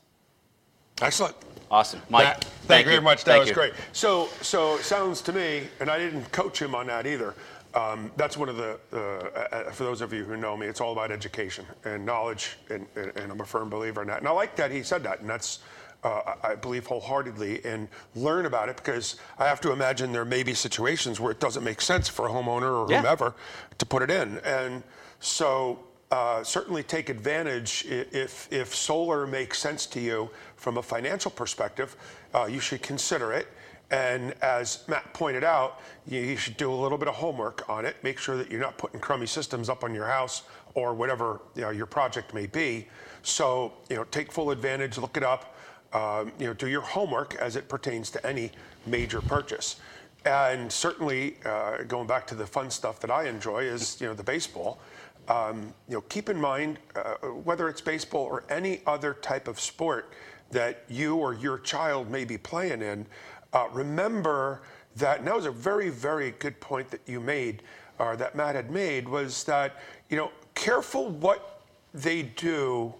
Excellent. 1.01 1.35
Awesome. 1.69 2.01
Mike, 2.09 2.23
Matt, 2.23 2.43
thank, 2.67 2.85
you 2.85 2.91
very 2.91 3.01
much. 3.01 3.25
That 3.25 3.31
Thank 3.31 3.41
was 3.41 3.49
you. 3.49 3.55
great. 3.55 3.73
So, 3.91 4.29
so 4.41 4.75
it 4.75 4.83
sounds 4.83 5.21
to 5.23 5.33
me, 5.33 5.63
and 5.81 5.89
I 5.89 5.97
didn't 5.97 6.31
coach 6.31 6.61
him 6.61 6.73
on 6.73 6.87
that 6.87 7.05
either. 7.05 7.33
Um, 7.73 8.11
that's 8.15 8.37
one 8.37 8.47
of 8.47 8.55
the, 8.55 8.79
uh, 8.93 8.97
uh, 8.97 9.71
for 9.71 9.83
those 9.83 10.01
of 10.01 10.13
you 10.13 10.23
who 10.23 10.37
know 10.37 10.55
me, 10.55 10.67
it's 10.67 10.79
all 10.79 10.93
about 10.93 11.11
education 11.11 11.65
and 11.83 12.05
knowledge, 12.05 12.57
and, 12.69 12.85
and, 12.95 13.11
and 13.17 13.31
I'm 13.31 13.41
a 13.41 13.45
firm 13.45 13.69
believer 13.69 14.03
in 14.03 14.07
that. 14.07 14.19
And 14.19 14.27
I 14.27 14.31
like 14.31 14.55
that 14.55 14.71
he 14.71 14.83
said 14.83 15.03
that, 15.03 15.19
and 15.19 15.29
that's, 15.29 15.59
uh, 16.03 16.35
I 16.43 16.55
believe 16.55 16.85
wholeheartedly, 16.85 17.63
and 17.65 17.87
learn 18.15 18.45
about 18.45 18.69
it 18.69 18.75
because 18.77 19.15
I 19.37 19.45
have 19.47 19.61
to 19.61 19.71
imagine 19.71 20.11
there 20.11 20.25
may 20.25 20.43
be 20.43 20.53
situations 20.53 21.19
where 21.19 21.31
it 21.31 21.39
doesn't 21.39 21.63
make 21.63 21.81
sense 21.81 22.07
for 22.09 22.27
a 22.27 22.29
homeowner 22.29 22.85
or 22.85 22.91
Yeah. 22.91 22.97
whomever 22.97 23.33
to 23.77 23.85
put 23.85 24.01
it 24.01 24.11
in. 24.11 24.37
And 24.39 24.83
so 25.19 25.79
uh, 26.11 26.43
certainly 26.43 26.83
take 26.83 27.09
advantage 27.09 27.85
if, 27.89 28.51
if 28.51 28.75
solar 28.75 29.25
makes 29.25 29.57
sense 29.59 29.85
to 29.87 29.99
you 29.99 30.29
from 30.55 30.77
a 30.77 30.83
financial 30.83 31.31
perspective, 31.31 31.95
uh, 32.35 32.45
you 32.45 32.59
should 32.59 32.81
consider 32.83 33.31
it. 33.33 33.47
And 33.91 34.33
as 34.41 34.83
Matt 34.87 35.13
pointed 35.13 35.43
out, 35.43 35.79
you, 36.07 36.19
you 36.19 36.37
should 36.37 36.57
do 36.57 36.71
a 36.71 36.75
little 36.75 36.97
bit 36.97 37.07
of 37.07 37.15
homework 37.15 37.67
on 37.69 37.85
it. 37.85 37.95
Make 38.03 38.17
sure 38.17 38.37
that 38.37 38.49
you're 38.51 38.61
not 38.61 38.77
putting 38.77 38.99
crummy 38.99 39.27
systems 39.27 39.69
up 39.69 39.83
on 39.83 39.93
your 39.93 40.07
house 40.07 40.43
or 40.73 40.93
whatever 40.93 41.41
you 41.55 41.61
know, 41.61 41.69
your 41.69 41.85
project 41.85 42.33
may 42.33 42.47
be. 42.47 42.87
So, 43.21 43.73
you 43.89 43.95
know, 43.95 44.03
take 44.05 44.31
full 44.31 44.51
advantage, 44.51 44.97
look 44.97 45.15
it 45.15 45.23
up, 45.23 45.52
um, 45.93 46.31
you 46.39 46.47
know, 46.47 46.53
do 46.53 46.67
your 46.67 46.81
homework 46.81 47.35
as 47.35 47.55
it 47.55 47.69
pertains 47.69 48.09
to 48.11 48.25
any 48.25 48.51
major 48.85 49.21
purchase. 49.21 49.77
And 50.25 50.71
certainly, 50.71 51.35
uh, 51.45 51.83
going 51.83 52.07
back 52.07 52.25
to 52.27 52.35
the 52.35 52.47
fun 52.47 52.71
stuff 52.71 52.99
that 53.01 53.11
I 53.11 53.27
enjoy 53.27 53.63
is, 53.63 53.99
you 53.99 54.07
know, 54.07 54.13
the 54.13 54.23
baseball. 54.23 54.79
Um, 55.27 55.73
you 55.87 55.95
know, 55.95 56.01
keep 56.01 56.29
in 56.29 56.39
mind 56.39 56.79
uh, 56.95 57.15
whether 57.27 57.69
it's 57.69 57.81
baseball 57.81 58.23
or 58.23 58.43
any 58.49 58.81
other 58.85 59.13
type 59.13 59.47
of 59.47 59.59
sport 59.59 60.13
that 60.51 60.83
you 60.89 61.15
or 61.15 61.33
your 61.33 61.59
child 61.59 62.09
may 62.09 62.25
be 62.25 62.37
playing 62.37 62.81
in. 62.81 63.05
Uh, 63.53 63.67
remember 63.71 64.61
that, 64.95 65.19
and 65.19 65.27
that 65.27 65.35
was 65.35 65.45
a 65.45 65.51
very, 65.51 65.89
very 65.89 66.31
good 66.31 66.59
point 66.59 66.89
that 66.91 67.01
you 67.05 67.19
made, 67.19 67.63
or 67.99 68.15
that 68.15 68.35
Matt 68.35 68.55
had 68.55 68.71
made, 68.71 69.07
was 69.07 69.43
that 69.45 69.77
you 70.09 70.17
know, 70.17 70.31
careful 70.55 71.09
what 71.09 71.61
they 71.93 72.23
do 72.23 72.93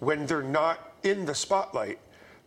when 0.00 0.26
they're 0.26 0.42
not 0.42 0.92
in 1.02 1.24
the 1.24 1.34
spotlight 1.34 1.98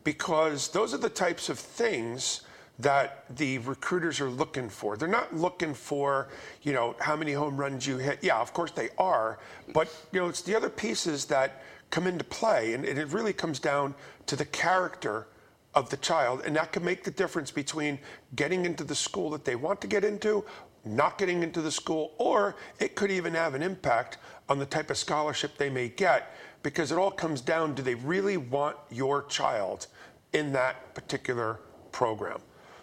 because 0.03 0.69
those 0.69 0.93
are 0.93 0.97
the 0.97 1.09
types 1.09 1.49
of 1.49 1.59
things 1.59 2.41
that 2.79 3.25
the 3.37 3.59
recruiters 3.59 4.19
are 4.19 4.29
looking 4.29 4.69
for. 4.69 4.97
They're 4.97 5.07
not 5.07 5.35
looking 5.35 5.73
for, 5.73 6.29
you 6.63 6.73
know, 6.73 6.95
how 6.99 7.15
many 7.15 7.33
home 7.33 7.55
runs 7.57 7.85
you 7.85 7.97
hit. 7.97 8.19
Yeah, 8.21 8.39
of 8.39 8.53
course 8.53 8.71
they 8.71 8.89
are, 8.97 9.39
but 9.73 9.87
you 10.11 10.19
know, 10.19 10.27
it's 10.27 10.41
the 10.41 10.55
other 10.55 10.69
pieces 10.69 11.25
that 11.25 11.63
come 11.91 12.07
into 12.07 12.23
play 12.23 12.73
and, 12.73 12.85
it 12.85 13.07
really 13.09 13.33
comes 13.33 13.59
down 13.59 13.93
to 14.25 14.35
the 14.35 14.45
character 14.45 15.27
of 15.75 15.89
the 15.89 15.97
child 15.97 16.41
and 16.45 16.55
that 16.55 16.71
can 16.71 16.83
make 16.83 17.03
the 17.03 17.11
difference 17.11 17.51
between 17.51 17.99
getting 18.35 18.65
into 18.65 18.83
the 18.83 18.95
school 18.95 19.29
that 19.29 19.45
they 19.45 19.55
want 19.55 19.79
to 19.81 19.87
get 19.87 20.03
into 20.03 20.43
not 20.85 21.17
getting 21.17 21.43
into 21.43 21.61
the 21.61 21.71
school, 21.71 22.13
or 22.17 22.55
it 22.79 22.95
could 22.95 23.11
even 23.11 23.33
have 23.33 23.53
an 23.53 23.61
impact 23.61 24.17
on 24.49 24.59
the 24.59 24.65
type 24.65 24.89
of 24.89 24.97
scholarship 24.97 25.57
they 25.57 25.69
may 25.69 25.89
get 25.89 26.35
because 26.63 26.91
it 26.91 26.97
all 26.97 27.11
comes 27.11 27.41
down 27.41 27.73
do 27.75 27.81
they 27.81 27.95
really 27.95 28.37
want 28.37 28.77
your 28.89 29.23
child 29.25 29.87
in 30.33 30.51
that 30.53 30.93
particular 30.93 31.59
program? 31.91 32.39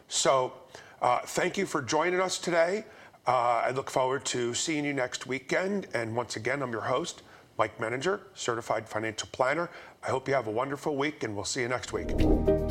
So 0.09 0.53
Uh, 1.01 1.21
thank 1.21 1.57
you 1.57 1.65
for 1.65 1.81
joining 1.81 2.21
us 2.21 2.39
today. 2.39 2.85
Uh, 3.27 3.63
I 3.67 3.71
look 3.71 3.89
forward 3.89 4.25
to 4.27 4.53
seeing 4.53 4.85
you 4.85 4.93
next 4.93 5.27
weekend. 5.29 5.87
And 5.95 6.17
once 6.17 6.35
again, 6.35 6.61
I'm 6.61 6.73
your 6.73 6.81
host, 6.81 7.23
Mike 7.57 7.79
Menninger, 7.79 8.21
certified 8.35 8.89
financial 8.89 9.29
planner. 9.31 9.71
I 10.03 10.11
hope 10.11 10.27
you 10.27 10.35
have 10.35 10.49
a 10.49 10.51
wonderful 10.51 10.97
week, 10.97 11.23
and 11.23 11.37
we'll 11.37 11.45
see 11.45 11.61
you 11.61 11.69
next 11.69 11.93
week. 11.93 12.68